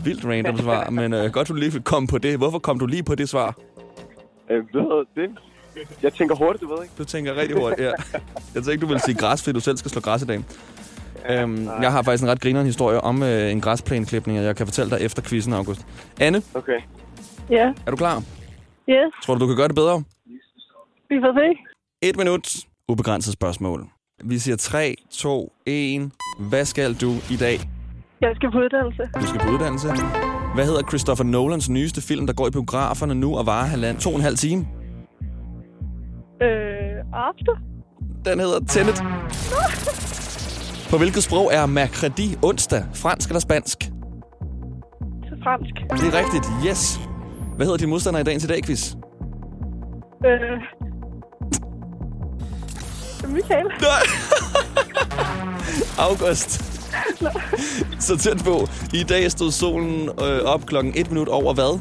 Vildt 0.04 0.25
random 0.25 0.59
svar, 0.59 0.90
men 0.90 1.12
øh, 1.12 1.31
godt, 1.33 1.49
du 1.49 1.54
lige 1.54 1.71
fik 1.71 1.83
komme 1.85 2.07
på 2.09 2.19
det. 2.19 2.38
Hvorfor 2.38 2.59
kom 2.59 2.78
du 2.78 2.87
lige 2.87 3.02
på 3.02 3.14
det 3.14 3.28
svar? 3.28 3.57
Øh, 4.50 4.75
ved 4.75 5.07
det? 5.16 5.31
Jeg 6.02 6.12
tænker 6.12 6.35
hurtigt, 6.35 6.62
du 6.62 6.75
ved 6.75 6.83
ikke. 6.83 6.95
Du 6.99 7.04
tænker 7.04 7.35
rigtig 7.37 7.57
hurtigt, 7.57 7.81
ja. 7.81 7.90
Jeg 8.54 8.62
tænkte, 8.62 8.76
du 8.76 8.87
ville 8.87 9.00
sige 9.00 9.14
græs, 9.14 9.42
fordi 9.42 9.54
du 9.54 9.61
selv 9.61 9.76
skal 9.76 9.90
slå 9.90 10.00
græs 10.00 10.23
i 10.23 10.26
dag. 10.26 10.45
Øhm, 11.31 11.69
jeg 11.83 11.92
har 11.92 12.02
faktisk 12.02 12.25
en 12.25 12.31
ret 12.31 12.40
grineren 12.40 12.66
historie 12.66 13.00
om 13.00 13.23
øh, 13.23 13.52
en 13.52 13.61
græsplænklipning, 13.61 14.38
og 14.38 14.45
jeg 14.45 14.57
kan 14.57 14.66
fortælle 14.66 14.90
dig 14.90 15.00
efter 15.04 15.23
quizzen, 15.23 15.52
August. 15.52 15.87
Anne, 16.21 16.42
Okay. 16.54 16.81
Ja. 17.50 17.73
er 17.87 17.90
du 17.90 17.97
klar? 17.97 18.17
Yes. 18.89 19.15
Tror 19.25 19.34
du, 19.34 19.41
du 19.41 19.47
kan 19.47 19.56
gøre 19.56 19.69
det 19.69 19.75
bedre? 19.75 20.04
Vi 21.08 21.17
får 21.21 21.39
se. 21.39 21.58
Et 22.02 22.17
minut. 22.17 22.56
Ubegrænset 22.89 23.32
spørgsmål. 23.32 23.86
Vi 24.23 24.39
siger 24.39 24.56
3, 24.56 24.95
2, 25.11 25.52
1. 25.67 26.11
Hvad 26.39 26.65
skal 26.65 26.95
du 26.95 27.11
i 27.30 27.37
dag? 27.37 27.61
Jeg 28.21 28.30
skal 28.37 28.50
på 28.52 28.58
uddannelse. 28.58 29.02
Du 29.21 29.26
skal 29.26 29.41
på 29.41 29.50
uddannelse. 29.52 29.89
Hvad 30.54 30.65
hedder 30.67 30.82
Christopher 30.89 31.25
Nolans 31.25 31.71
nyeste 31.71 32.00
film, 32.02 32.26
der 32.26 32.32
går 32.35 32.47
i 32.47 32.50
biograferne 32.50 33.15
nu 33.15 33.37
og 33.37 33.47
varer 33.47 33.67
halvand, 33.67 33.99
to 33.99 34.11
og 34.11 34.17
en 34.17 34.23
halv 34.23 34.37
time? 34.37 34.67
Øh, 36.43 36.49
after. 37.28 37.54
Den 38.25 38.41
hedder 38.41 38.61
Tenet. 38.69 39.02
På 40.91 40.99
hvilket 40.99 41.23
sprog 41.23 41.50
er 41.54 41.67
mercredi 41.67 42.37
onsdag? 42.43 42.85
Fransk 42.95 43.28
eller 43.28 43.41
spansk? 43.41 43.78
Til 45.28 45.37
fransk. 45.45 45.75
Det 45.91 46.15
er 46.15 46.19
rigtigt. 46.19 46.47
Yes. 46.69 47.00
Hvad 47.56 47.67
hedder 47.67 47.78
din 47.78 47.89
modstander 47.91 48.21
i 48.21 48.25
dagens 48.25 48.45
i 48.45 48.47
dag, 48.47 48.65
quiz? 48.65 48.95
Øh, 50.26 50.58
Michael. 53.32 53.66
August. 55.99 56.50
Så 58.00 58.18
tæt 58.18 58.42
på. 58.45 58.68
I 58.92 59.02
dag 59.02 59.30
stod 59.30 59.50
solen 59.50 60.08
øh, 60.08 60.40
op 60.45 60.66
klokken 60.66 60.92
1 60.97 61.10
minut 61.10 61.28
over 61.28 61.54
hvad? 61.54 61.78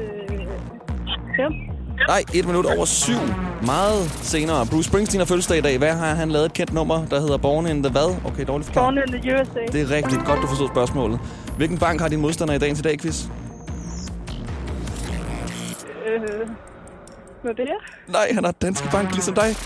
Øh, 0.00 0.38
fem. 1.36 1.52
Nej, 2.08 2.24
1 2.34 2.46
minut 2.46 2.66
over 2.66 2.84
7. 2.84 3.12
Meget 3.62 4.10
senere. 4.22 4.66
Bruce 4.66 4.88
Springsteen 4.88 5.20
har 5.20 5.26
fødselsdag 5.26 5.58
i 5.58 5.60
dag. 5.60 5.78
Hvad 5.78 5.92
har 5.92 6.14
han 6.14 6.30
lavet 6.30 6.46
et 6.46 6.52
kendt 6.52 6.72
nummer, 6.72 7.06
der 7.06 7.20
hedder 7.20 7.36
Born 7.36 7.66
in 7.66 7.82
the 7.82 7.92
hvad? 7.92 8.16
Okay, 8.24 8.44
dårligt 8.46 8.66
forklaret. 8.66 8.94
Born 8.94 9.14
in 9.14 9.20
the 9.22 9.34
USA. 9.34 9.72
Det 9.72 9.80
er 9.80 9.90
rigtigt. 9.96 10.24
Godt, 10.24 10.42
du 10.42 10.46
forstod 10.46 10.68
spørgsmålet. 10.68 11.20
Hvilken 11.56 11.78
bank 11.78 12.00
har 12.00 12.08
din 12.08 12.20
modstander 12.20 12.54
i 12.54 12.58
dagens 12.58 12.78
i 12.78 12.82
dag, 12.82 12.98
quiz? 13.00 13.24
Øh, 16.06 16.20
hvad 17.42 17.54
det 17.54 17.64
er? 17.64 18.12
Nej, 18.12 18.28
han 18.34 18.44
har 18.44 18.52
Danske 18.52 18.88
Bank 18.92 19.12
ligesom 19.12 19.34
dig. 19.34 19.56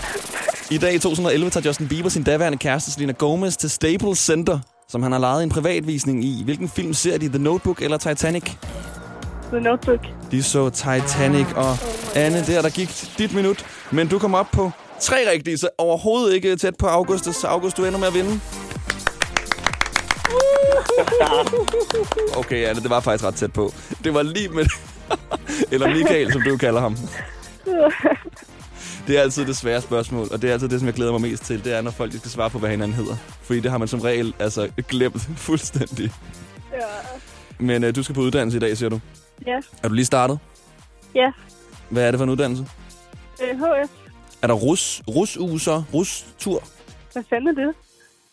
I 0.71 0.77
dag 0.77 0.93
i 0.93 0.99
2011 0.99 1.49
tager 1.49 1.69
Justin 1.69 1.87
Bieber 1.87 2.09
sin 2.09 2.23
daværende 2.23 2.57
kæreste 2.57 2.91
Selena 2.91 3.13
Gomez 3.13 3.55
til 3.57 3.69
Staples 3.69 4.19
Center, 4.19 4.59
som 4.89 5.03
han 5.03 5.11
har 5.11 5.19
lejet 5.19 5.43
en 5.43 5.49
privatvisning 5.49 6.23
i. 6.23 6.41
Hvilken 6.43 6.69
film 6.69 6.93
ser 6.93 7.17
de? 7.17 7.29
The 7.29 7.39
Notebook 7.39 7.81
eller 7.81 7.97
Titanic? 7.97 8.43
The 9.51 9.59
Notebook. 9.59 9.99
De 10.31 10.43
så 10.43 10.69
Titanic, 10.69 11.45
og 11.55 11.77
Anne, 12.15 12.45
der 12.45 12.61
der 12.61 12.69
gik 12.69 12.89
dit 13.17 13.33
minut, 13.33 13.65
men 13.91 14.07
du 14.07 14.19
kom 14.19 14.33
op 14.33 14.47
på 14.51 14.71
tre 14.99 15.15
rigtige, 15.31 15.57
så 15.57 15.69
overhovedet 15.77 16.33
ikke 16.33 16.55
tæt 16.55 16.75
på 16.79 16.87
Augustus. 16.87 17.35
Så 17.35 17.47
August, 17.47 17.77
du 17.77 17.85
ender 17.85 17.99
med 17.99 18.07
at 18.07 18.13
vinde. 18.13 18.39
Okay, 22.37 22.65
Anne, 22.67 22.81
det 22.81 22.89
var 22.89 22.99
faktisk 22.99 23.23
ret 23.23 23.35
tæt 23.35 23.53
på. 23.53 23.73
Det 24.03 24.13
var 24.13 24.23
lige 24.23 24.49
med... 24.49 24.65
Eller 25.71 25.87
Michael, 25.87 26.31
som 26.31 26.41
du 26.41 26.57
kalder 26.57 26.81
ham. 26.81 26.97
Det 29.07 29.17
er 29.17 29.21
altid 29.21 29.45
det 29.45 29.57
svære 29.57 29.81
spørgsmål, 29.81 30.27
og 30.31 30.41
det 30.41 30.49
er 30.49 30.53
altid 30.53 30.69
det, 30.69 30.79
som 30.79 30.87
jeg 30.87 30.93
glæder 30.93 31.11
mig 31.11 31.21
mest 31.21 31.43
til. 31.43 31.63
Det 31.63 31.73
er, 31.73 31.81
når 31.81 31.91
folk 31.91 32.13
skal 32.13 32.31
svare 32.31 32.49
på, 32.49 32.59
hvad 32.59 32.69
hinanden 32.69 32.97
hedder. 32.97 33.15
Fordi 33.41 33.59
det 33.59 33.71
har 33.71 33.77
man 33.77 33.87
som 33.87 33.99
regel 33.99 34.33
altså, 34.39 34.71
glemt 34.87 35.21
fuldstændig. 35.47 36.11
Ja. 36.73 36.85
Men 37.59 37.83
øh, 37.83 37.95
du 37.95 38.03
skal 38.03 38.15
på 38.15 38.21
uddannelse 38.21 38.57
i 38.57 38.59
dag, 38.59 38.77
siger 38.77 38.89
du. 38.89 38.99
Ja. 39.47 39.59
Er 39.83 39.87
du 39.87 39.93
lige 39.93 40.05
startet? 40.05 40.39
Ja. 41.15 41.31
Hvad 41.89 42.07
er 42.07 42.11
det 42.11 42.17
for 42.17 42.23
en 42.23 42.29
uddannelse? 42.29 42.65
Øh, 43.43 43.57
HF. 43.57 43.91
Er 44.41 44.47
der 44.47 44.53
rus, 44.53 45.01
rusuge 45.07 45.59
så? 45.59 45.83
Rus-tur? 45.93 46.63
Hvad 47.13 47.23
fanden 47.29 47.47
er 47.47 47.65
det? 47.65 47.75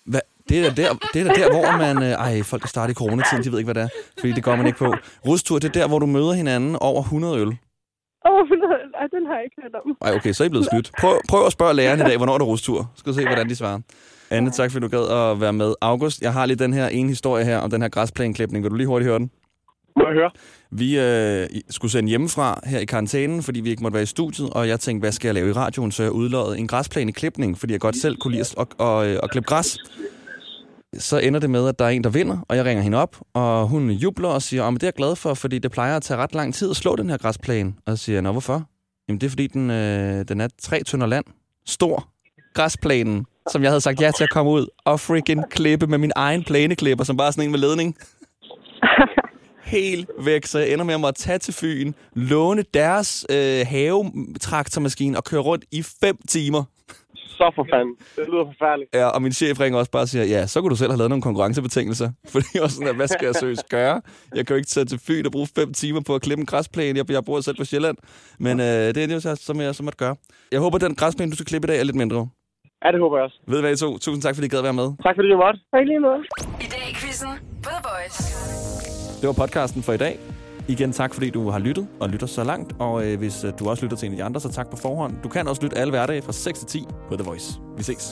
Hvad? 0.05 0.21
Det 0.49 0.67
er 0.67 0.75
der, 0.75 0.95
det 1.15 1.27
er 1.27 1.33
der 1.33 1.51
hvor 1.51 1.77
man... 1.79 2.03
Øh, 2.03 2.11
ej, 2.11 2.43
folk, 2.43 2.63
der 2.63 2.69
starter 2.69 2.91
i 2.91 2.95
coronatiden, 2.95 3.45
de 3.45 3.53
ved 3.53 3.59
ikke, 3.59 3.73
hvad 3.73 3.83
det 3.83 3.83
er. 3.83 3.89
Fordi 4.19 4.33
det 4.33 4.45
går 4.45 4.57
man 4.57 4.67
ikke 4.67 4.79
på. 4.79 4.95
Rustur, 5.27 5.59
det 5.59 5.69
er 5.69 5.81
der, 5.81 5.89
hvor 5.89 5.99
du 5.99 6.07
møder 6.07 6.33
hinanden 6.33 6.77
over 6.81 7.03
100 7.03 7.39
øl. 7.41 7.47
Åh, 7.49 7.55
oh, 8.25 8.49
nej, 8.97 9.07
den 9.15 9.27
har 9.27 9.35
jeg 9.35 9.45
ikke 9.45 9.57
hørt 9.63 9.75
om. 9.85 9.97
Ej, 10.03 10.15
okay, 10.15 10.33
så 10.33 10.43
er 10.43 10.47
I 10.47 10.49
blevet 10.49 10.67
snydt. 10.71 10.91
Prøv, 11.01 11.21
prøv 11.29 11.47
at 11.47 11.53
spørge 11.53 11.75
læreren 11.75 12.01
i 12.01 12.03
dag, 12.03 12.17
hvornår 12.17 12.35
er 12.35 12.39
der 12.39 12.45
rustur. 12.45 12.91
Skal 12.97 13.13
du 13.13 13.19
se, 13.19 13.25
hvordan 13.25 13.49
de 13.49 13.57
svarer. 13.57 13.81
Anne, 14.31 14.51
tak 14.51 14.71
fordi 14.71 14.87
du 14.87 14.91
gad 14.97 15.09
at 15.09 15.41
være 15.41 15.53
med. 15.53 15.75
August, 15.81 16.23
jeg 16.23 16.33
har 16.33 16.47
lige 16.47 16.57
den 16.57 16.73
her 16.73 16.89
ene 16.89 17.09
historie 17.09 17.45
her 17.45 17.59
om 17.59 17.71
den 17.71 17.83
her 17.83 17.89
græsplænklipning. 17.89 18.65
Vil 18.65 18.71
du 18.71 18.77
lige 18.77 18.87
hurtigt 18.87 19.09
høre 19.09 19.19
den? 19.19 19.31
Må 19.97 20.07
jeg 20.07 20.15
høre? 20.15 20.31
Vi 20.71 20.99
øh, 20.99 21.61
skulle 21.71 21.93
sende 21.93 22.09
hjemmefra 22.09 22.61
her 22.65 22.79
i 22.79 22.85
karantænen, 22.85 23.43
fordi 23.43 23.61
vi 23.61 23.71
ikke 23.71 23.83
måtte 23.83 23.95
være 23.95 24.03
i 24.03 24.07
studiet, 24.07 24.51
og 24.51 24.69
jeg 24.69 24.81
tænkte, 24.81 25.05
hvad 25.05 25.13
skal 25.13 25.29
jeg 25.29 25.35
lave 25.35 25.49
i 25.49 25.53
radioen? 25.53 25.93
Så 25.93 26.03
jeg 26.03 26.13
udlåede 26.13 26.59
en 26.59 26.67
græsplæne 26.67 27.09
i 27.09 27.13
klipning, 27.13 27.59
fordi 27.59 27.73
jeg 27.73 27.81
godt 27.81 27.97
selv 27.97 28.17
kunne 28.17 28.33
lide 28.33 28.45
at, 28.59 28.67
at, 28.81 28.87
at, 28.87 29.21
at 29.23 29.31
klippe 29.31 29.47
græs. 29.47 29.79
Så 30.99 31.19
ender 31.19 31.41
det 31.41 31.51
med, 31.51 31.69
at 31.69 31.79
der 31.79 31.85
er 31.85 31.89
en, 31.89 32.05
der 32.05 32.11
vinder, 32.11 32.39
og 32.49 32.57
jeg 32.57 32.65
ringer 32.65 32.83
hende 32.83 32.99
op, 32.99 33.17
og 33.35 33.69
hun 33.69 33.91
jubler 33.91 34.29
og 34.29 34.43
siger, 34.43 34.65
at 34.65 34.75
det 34.75 34.83
er 34.83 34.87
jeg 34.87 34.95
glad 34.95 35.17
for, 35.17 35.35
fordi 35.35 35.59
det 35.59 35.71
plejer 35.71 35.97
at 35.97 36.03
tage 36.03 36.19
ret 36.19 36.35
lang 36.35 36.55
tid 36.55 36.71
at 36.71 36.77
slå 36.77 36.97
den 36.97 37.11
her 37.11 37.17
græsplæne. 37.17 37.73
Og 37.87 37.99
så 37.99 38.05
siger 38.05 38.17
jeg, 38.17 38.23
nå 38.23 38.33
hvorfor? 38.33 38.69
Jamen 39.13 39.21
det 39.21 39.27
er 39.27 39.31
fordi, 39.31 39.47
den, 39.47 39.71
øh, 39.71 40.25
den 40.29 40.41
er 40.41 40.49
tre 40.63 40.83
tønder 40.83 41.07
land. 41.07 41.25
Stor. 41.67 42.09
Græsplænen, 42.55 43.27
som 43.51 43.63
jeg 43.63 43.71
havde 43.71 43.81
sagt 43.81 44.01
ja 44.01 44.11
til 44.17 44.25
at 44.25 44.31
komme 44.31 44.51
ud 44.51 44.67
og 44.85 45.01
freaking 45.01 45.51
klippe 45.51 45.87
med 45.87 45.99
min 45.99 46.13
egen 46.17 46.45
plæneklipper, 46.45 47.05
som 47.05 47.17
bare 47.17 47.27
er 47.27 47.31
sådan 47.31 47.45
en 47.45 47.51
med 47.51 47.59
ledning 47.59 47.97
helt 49.75 50.11
væk, 50.19 50.47
så 50.47 50.59
jeg 50.59 50.73
ender 50.73 50.85
med 50.85 50.95
at 50.95 51.01
måtte 51.01 51.23
tage 51.23 51.39
til 51.39 51.55
Fyn, 51.55 51.93
låne 52.15 52.65
deres 52.75 53.27
øh, 53.31 53.67
havetraktormaskine 53.67 55.17
og 55.17 55.25
køre 55.25 55.41
rundt 55.41 55.65
i 55.73 55.83
fem 55.83 56.17
timer. 56.29 56.65
Så 57.43 57.49
for 57.59 57.67
fanden. 57.73 57.95
Det 58.17 58.25
lyder 58.33 58.45
forfærdeligt. 58.53 58.89
Ja, 59.01 59.07
og 59.15 59.23
min 59.23 59.33
chef 59.41 59.61
ringer 59.61 59.79
også 59.83 59.93
bare 59.97 60.03
og 60.03 60.09
siger, 60.13 60.25
ja, 60.35 60.41
så 60.53 60.57
kunne 60.61 60.71
du 60.75 60.81
selv 60.83 60.91
have 60.93 61.01
lavet 61.03 61.11
nogle 61.15 61.23
konkurrencebetingelser. 61.29 62.09
Fordi 62.35 62.47
jeg 62.55 62.63
var 62.67 62.73
sådan, 62.77 62.89
at, 62.93 62.97
hvad 63.01 63.09
skal 63.15 63.25
jeg 63.27 63.35
seriøst 63.35 63.69
gøre? 63.77 63.97
Jeg 64.37 64.43
kan 64.47 64.55
jo 64.55 64.59
ikke 64.61 64.73
tage 64.77 64.87
til 64.93 64.99
Fyn 65.07 65.27
og 65.29 65.33
bruge 65.33 65.49
fem 65.59 65.69
timer 65.73 66.01
på 66.09 66.13
at 66.15 66.23
klippe 66.27 66.41
en 66.41 66.47
græsplæne. 66.53 66.99
Jeg, 66.99 67.11
jeg 67.11 67.25
bor 67.25 67.41
selv 67.41 67.57
på 67.63 67.65
Sjælland. 67.65 67.97
Men 68.47 68.55
øh, 68.61 68.67
det 68.95 69.01
er 69.05 69.09
det, 69.13 69.39
som 69.49 69.61
jeg 69.61 69.75
så 69.75 69.83
måtte 69.83 69.99
gøre. 70.05 70.15
Jeg 70.53 70.61
håber, 70.61 70.77
at 70.79 70.83
den 70.83 70.95
græsplæne, 70.95 71.31
du 71.31 71.37
skal 71.37 71.47
klippe 71.47 71.67
i 71.67 71.71
dag, 71.71 71.79
er 71.81 71.85
lidt 71.85 71.97
mindre. 72.05 72.29
Ja, 72.85 72.89
det 72.93 73.01
håber 73.01 73.17
jeg 73.19 73.25
også. 73.25 73.39
Ved 73.47 73.59
I 73.59 73.61
hvad, 73.61 73.73
I 73.73 73.77
to? 73.77 73.99
Tusind 73.99 74.23
tak, 74.23 74.35
fordi 74.35 74.47
I 74.47 74.49
gad 74.49 74.63
være 74.63 74.79
med. 74.83 74.89
Tak 75.07 75.15
fordi 75.17 75.29
du 75.29 75.37
måtte. 75.45 75.61
Tak 75.75 75.85
lige 75.87 76.01
måde. 76.01 76.21
I 76.67 76.69
dag 76.75 76.85
i 76.93 76.95
quizzen 77.01 77.33
The 77.67 77.77
Voice. 77.89 78.19
Det 79.21 79.27
var 79.31 79.37
podcasten 79.43 79.83
for 79.83 79.93
i 79.93 79.97
dag. 79.97 80.15
Igen 80.73 80.93
tak, 80.93 81.15
fordi 81.15 81.31
du 81.31 81.51
har 81.51 81.59
lyttet 81.59 81.89
og 82.01 82.09
lytter 82.09 82.27
så 82.27 82.45
langt. 82.45 82.73
Og 82.79 83.05
øh, 83.07 83.19
hvis 83.19 83.45
øh, 83.45 83.53
du 83.59 83.71
også 83.71 83.83
lytter 83.85 83.97
til 83.97 84.07
en 84.07 84.13
af 84.13 84.17
de 84.17 84.25
andre, 84.25 84.41
så 84.41 84.49
tak 84.53 84.71
på 84.71 84.77
forhånd. 84.77 85.15
Du 85.23 85.29
kan 85.29 85.49
også 85.49 85.63
lytte 85.63 85.79
alle 85.79 85.91
hverdage 85.91 86.23
fra 86.23 86.33
6 86.33 86.59
til 86.59 86.69
10 86.69 86.87
på 87.09 87.17
The 87.17 87.25
Voice. 87.25 87.61
Vi 87.77 87.83
ses. 87.83 88.11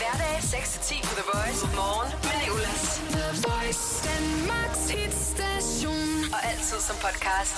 Hverdag 0.00 0.36
6-10 0.38 1.08
på 1.08 1.14
The 1.20 1.26
Voice. 1.34 1.60
Morgen 1.76 2.10
med 2.26 2.36
Nicolas. 2.42 3.02
The 3.16 3.26
Voice, 3.48 3.84
Danmarks 4.08 4.90
hitstation. 4.90 6.08
Og 6.34 6.40
altid 6.50 6.78
som 6.88 6.96
podcast. 7.06 7.56